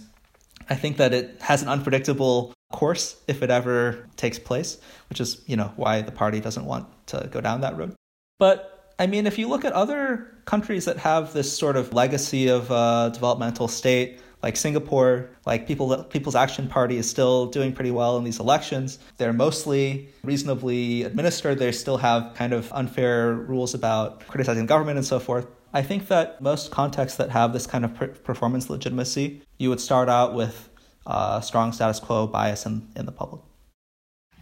I 0.71 0.75
think 0.77 0.97
that 0.97 1.13
it 1.13 1.37
has 1.41 1.63
an 1.63 1.69
unpredictable 1.69 2.55
course 2.73 3.17
if 3.27 3.43
it 3.43 3.51
ever 3.51 4.09
takes 4.17 4.39
place, 4.39 4.79
which 5.09 5.21
is, 5.21 5.43
you 5.47 5.57
know, 5.57 5.73
why 5.77 6.03
the 6.03 6.13
party 6.13 6.41
doesn't 6.41 6.65
want 6.65 6.87
to 7.07 7.29
go 7.31 7.41
down 7.41 7.61
that 7.61 7.77
road. 7.77 7.95
But 8.39 8.76
I 8.99 9.07
mean, 9.07 9.27
if 9.27 9.39
you 9.39 9.49
look 9.49 9.65
at 9.65 9.73
other 9.75 10.33
countries 10.47 10.87
that 10.87 10.97
have 10.97 11.33
this 11.35 11.57
sort 11.57 11.77
of 11.77 11.93
legacy 11.93 12.49
of 12.49 12.71
uh, 12.73 13.11
developmental 13.11 13.69
state, 13.69 14.21
like 14.43 14.57
Singapore, 14.57 15.29
like 15.45 15.67
people, 15.67 16.05
People's 16.05 16.35
Action 16.35 16.67
Party 16.69 16.97
is 16.97 17.09
still 17.09 17.47
doing 17.47 17.73
pretty 17.73 17.91
well 17.91 18.17
in 18.17 18.25
these 18.25 18.39
elections. 18.41 18.99
They're 19.19 19.33
mostly 19.33 20.09
reasonably 20.23 21.03
administered. 21.03 21.59
They 21.59 21.73
still 21.73 21.99
have 21.99 22.35
kind 22.35 22.53
of 22.53 22.73
unfair 22.73 23.35
rules 23.35 23.75
about 23.75 24.27
criticizing 24.29 24.67
government 24.67 24.97
and 24.99 25.07
so 25.07 25.19
forth. 25.19 25.47
I 25.75 25.83
think 25.83 26.09
that 26.09 26.41
most 26.41 26.71
contexts 26.71 27.19
that 27.19 27.31
have 27.31 27.53
this 27.53 27.67
kind 27.67 27.85
of 27.85 28.25
performance 28.25 28.71
legitimacy, 28.71 29.43
you 29.59 29.69
would 29.69 29.81
start 29.81 30.09
out 30.09 30.35
with 30.35 30.71
uh, 31.07 31.41
strong 31.41 31.73
status 31.73 32.01
quo 32.01 32.27
bias 32.27 32.65
in, 32.65 32.89
in 32.97 33.05
the 33.05 33.13
public. 33.13 33.43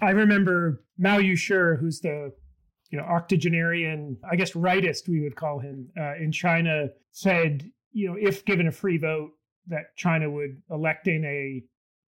I 0.00 0.10
remember 0.10 0.84
Mao 0.98 1.18
Yushi, 1.18 1.80
who's 1.80 2.00
the 2.00 2.32
you 2.94 3.00
know, 3.00 3.07
octogenarian, 3.07 4.16
I 4.30 4.37
guess 4.37 4.52
rightist, 4.52 5.09
we 5.09 5.20
would 5.20 5.35
call 5.35 5.59
him, 5.59 5.88
uh, 5.98 6.14
in 6.14 6.30
China, 6.30 6.87
said, 7.11 7.68
you 7.90 8.09
know, 8.09 8.16
if 8.16 8.44
given 8.44 8.68
a 8.68 8.70
free 8.70 8.98
vote, 8.98 9.33
that 9.66 9.96
China 9.96 10.30
would 10.30 10.62
elect 10.70 11.09
in 11.09 11.24
a 11.24 11.64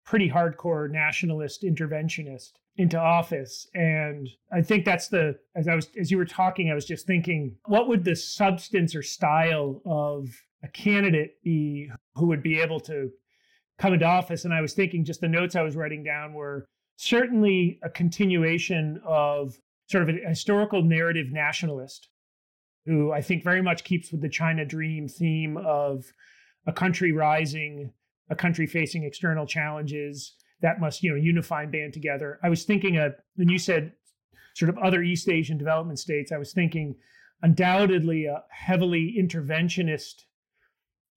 pretty 0.06 0.30
hardcore 0.30 0.92
nationalist 0.92 1.64
interventionist 1.64 2.50
into 2.76 3.00
office. 3.00 3.66
And 3.74 4.28
I 4.52 4.62
think 4.62 4.84
that's 4.84 5.08
the 5.08 5.40
as 5.56 5.70
I 5.70 5.76
was 5.76 5.88
as 5.98 6.12
you 6.12 6.18
were 6.18 6.26
talking, 6.26 6.70
I 6.70 6.76
was 6.76 6.86
just 6.86 7.08
thinking, 7.08 7.56
what 7.68 7.88
would 7.88 8.04
the 8.04 8.18
substance 8.18 8.94
or 8.94 9.04
style 9.04 9.82
of 9.86 10.36
a 10.64 10.68
candidate 10.68 11.42
be 11.46 11.90
who 12.16 12.28
would 12.28 12.44
be 12.44 12.60
able 12.60 12.82
to 12.82 13.10
come 13.80 13.94
into 13.94 14.06
office? 14.06 14.44
And 14.44 14.54
I 14.54 14.60
was 14.60 14.74
thinking 14.74 15.06
just 15.06 15.22
the 15.22 15.30
notes 15.30 15.56
I 15.56 15.62
was 15.62 15.78
writing 15.78 16.04
down 16.04 16.34
were 16.34 16.66
certainly 16.98 17.80
a 17.84 17.90
continuation 17.90 19.00
of 19.06 19.58
sort 19.94 20.10
of 20.10 20.16
a 20.16 20.28
historical 20.28 20.82
narrative 20.82 21.28
nationalist 21.32 22.10
who 22.88 23.12
I 23.12 23.22
think 23.22 23.44
very 23.44 23.62
much 23.62 23.84
keeps 23.84 24.12
with 24.12 24.22
the 24.22 24.28
China 24.28 24.66
dream 24.66 25.08
theme 25.08 25.56
of 25.56 26.06
a 26.66 26.74
country 26.74 27.12
rising, 27.12 27.94
a 28.28 28.36
country 28.36 28.66
facing 28.66 29.04
external 29.04 29.46
challenges 29.46 30.36
that 30.64 30.80
must, 30.80 31.04
you 31.04 31.12
know, 31.12 31.16
unify 31.16 31.62
and 31.64 31.72
band 31.72 31.94
together. 31.94 32.40
I 32.42 32.50
was 32.50 32.64
thinking 32.64 32.98
of 32.98 33.14
when 33.36 33.50
you 33.50 33.60
said 33.60 33.92
sort 34.56 34.70
of 34.70 34.80
other 34.80 35.04
East 35.04 35.30
Asian 35.30 35.60
development 35.60 36.00
states, 36.00 36.32
I 36.32 36.38
was 36.38 36.54
thinking 36.54 36.96
undoubtedly 37.44 38.26
a 38.26 38.42
heavily 38.50 39.16
interventionist 39.20 40.24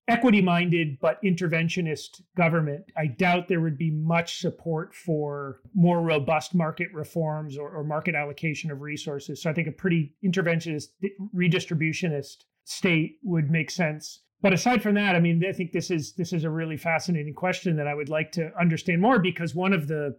equity 0.07 0.41
minded 0.41 0.97
but 1.01 1.21
interventionist 1.21 2.21
government, 2.35 2.85
I 2.95 3.07
doubt 3.07 3.47
there 3.47 3.61
would 3.61 3.77
be 3.77 3.91
much 3.91 4.39
support 4.39 4.95
for 4.95 5.59
more 5.73 6.01
robust 6.01 6.55
market 6.55 6.87
reforms 6.93 7.57
or, 7.57 7.69
or, 7.69 7.83
market 7.83 8.15
allocation 8.15 8.71
of 8.71 8.81
resources. 8.81 9.41
So 9.41 9.49
I 9.49 9.53
think 9.53 9.67
a 9.67 9.71
pretty 9.71 10.15
interventionist, 10.23 10.87
redistributionist 11.35 12.43
state 12.63 13.17
would 13.23 13.49
make 13.49 13.69
sense. 13.69 14.21
But 14.41 14.53
aside 14.53 14.81
from 14.81 14.95
that, 14.95 15.15
I 15.15 15.19
mean, 15.19 15.43
I 15.47 15.51
think 15.51 15.71
this 15.71 15.89
is 15.89 16.13
this 16.13 16.31
is 16.31 16.43
a 16.43 16.49
really 16.49 16.77
fascinating 16.77 17.33
question 17.33 17.75
that 17.77 17.87
I 17.87 17.95
would 17.95 18.09
like 18.09 18.31
to 18.33 18.51
understand 18.59 19.01
more 19.01 19.19
because 19.19 19.55
one 19.55 19.73
of 19.73 19.87
the 19.87 20.15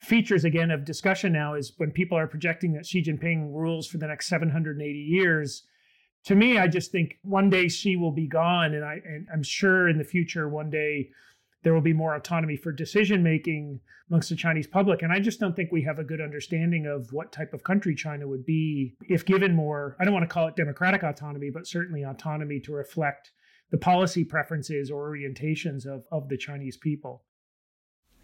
features 0.00 0.44
again 0.44 0.70
of 0.70 0.84
discussion 0.84 1.32
now 1.32 1.54
is 1.54 1.72
when 1.78 1.90
people 1.90 2.16
are 2.16 2.28
projecting 2.28 2.74
that 2.74 2.86
Xi 2.86 3.02
Jinping 3.02 3.52
rules 3.52 3.86
for 3.86 3.98
the 3.98 4.06
next 4.06 4.28
780 4.28 4.92
years 4.92 5.64
to 6.26 6.34
me, 6.34 6.58
I 6.58 6.66
just 6.66 6.90
think 6.90 7.18
one 7.22 7.48
day 7.50 7.68
Xi 7.68 7.96
will 7.96 8.12
be 8.12 8.26
gone, 8.26 8.74
and 8.74 8.84
I 8.84 9.00
and 9.04 9.26
I'm 9.32 9.42
sure 9.42 9.88
in 9.88 9.96
the 9.96 10.04
future 10.04 10.48
one 10.48 10.70
day 10.70 11.10
there 11.62 11.72
will 11.72 11.80
be 11.80 11.92
more 11.92 12.14
autonomy 12.14 12.56
for 12.56 12.72
decision 12.72 13.22
making 13.22 13.80
amongst 14.10 14.28
the 14.28 14.36
Chinese 14.36 14.66
public. 14.66 15.02
And 15.02 15.12
I 15.12 15.18
just 15.18 15.40
don't 15.40 15.56
think 15.56 15.72
we 15.72 15.82
have 15.82 15.98
a 15.98 16.04
good 16.04 16.20
understanding 16.20 16.86
of 16.86 17.12
what 17.12 17.32
type 17.32 17.52
of 17.52 17.64
country 17.64 17.94
China 17.94 18.28
would 18.28 18.44
be 18.44 18.94
if 19.08 19.24
given 19.24 19.54
more. 19.54 19.96
I 19.98 20.04
don't 20.04 20.14
want 20.14 20.22
to 20.22 20.32
call 20.32 20.46
it 20.46 20.54
democratic 20.54 21.02
autonomy, 21.02 21.50
but 21.50 21.66
certainly 21.66 22.04
autonomy 22.04 22.60
to 22.60 22.72
reflect 22.72 23.32
the 23.70 23.78
policy 23.78 24.22
preferences 24.22 24.92
or 24.92 25.10
orientations 25.10 25.86
of, 25.86 26.04
of 26.12 26.28
the 26.28 26.36
Chinese 26.36 26.76
people. 26.76 27.24